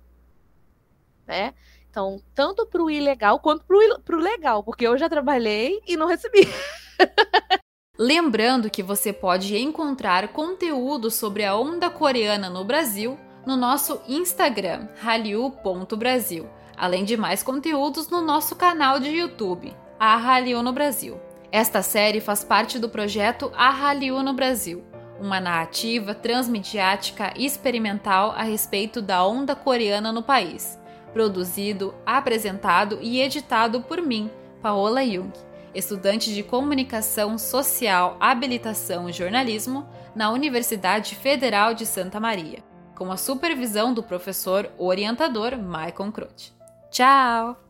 Né? 1.27 1.53
Então, 1.89 2.21
tanto 2.33 2.65
para 2.65 2.81
o 2.81 2.89
ilegal 2.89 3.37
quanto 3.41 3.65
para 3.65 4.15
o 4.15 4.19
legal, 4.19 4.63
porque 4.63 4.87
eu 4.87 4.97
já 4.97 5.09
trabalhei 5.09 5.81
e 5.85 5.97
não 5.97 6.07
recebi. 6.07 6.47
Lembrando 7.97 8.69
que 8.69 8.83
você 8.83 9.13
pode 9.13 9.57
encontrar 9.57 10.27
conteúdo 10.27 11.09
sobre 11.09 11.45
a 11.45 11.55
onda 11.55 11.89
coreana 11.89 12.49
no 12.49 12.65
Brasil 12.65 13.17
no 13.45 13.55
nosso 13.55 14.01
Instagram, 14.05 14.89
hallyu.brasil. 15.01 16.45
além 16.75 17.05
de 17.05 17.15
mais 17.15 17.41
conteúdos 17.41 18.09
no 18.09 18.19
nosso 18.19 18.53
canal 18.53 18.99
de 18.99 19.07
YouTube, 19.07 19.73
a 19.97 20.17
Hallyu 20.17 20.61
no 20.61 20.73
Brasil. 20.73 21.17
Esta 21.49 21.81
série 21.81 22.19
faz 22.19 22.43
parte 22.43 22.77
do 22.77 22.89
projeto 22.89 23.49
A 23.55 23.69
Hallyu 23.69 24.21
no 24.21 24.33
Brasil, 24.33 24.83
uma 25.17 25.39
narrativa 25.39 26.13
transmediática 26.13 27.33
experimental 27.37 28.31
a 28.31 28.43
respeito 28.43 29.01
da 29.01 29.25
onda 29.25 29.55
coreana 29.55 30.11
no 30.11 30.21
país, 30.21 30.77
produzido, 31.13 31.95
apresentado 32.05 32.99
e 33.01 33.21
editado 33.21 33.83
por 33.83 34.01
mim, 34.01 34.29
Paola 34.61 35.01
Jung, 35.01 35.31
estudante 35.75 36.33
de 36.33 36.41
Comunicação 36.41 37.37
Social, 37.37 38.17
Habilitação 38.19 39.09
e 39.09 39.13
Jornalismo 39.13 39.87
na 40.15 40.31
Universidade 40.31 41.15
Federal 41.15 41.73
de 41.73 41.85
Santa 41.85 42.19
Maria, 42.19 42.63
com 42.95 43.11
a 43.11 43.17
supervisão 43.17 43.93
do 43.93 44.01
professor 44.01 44.71
orientador 44.77 45.57
Maicon 45.57 46.11
Croce. 46.11 46.53
Tchau! 46.89 47.64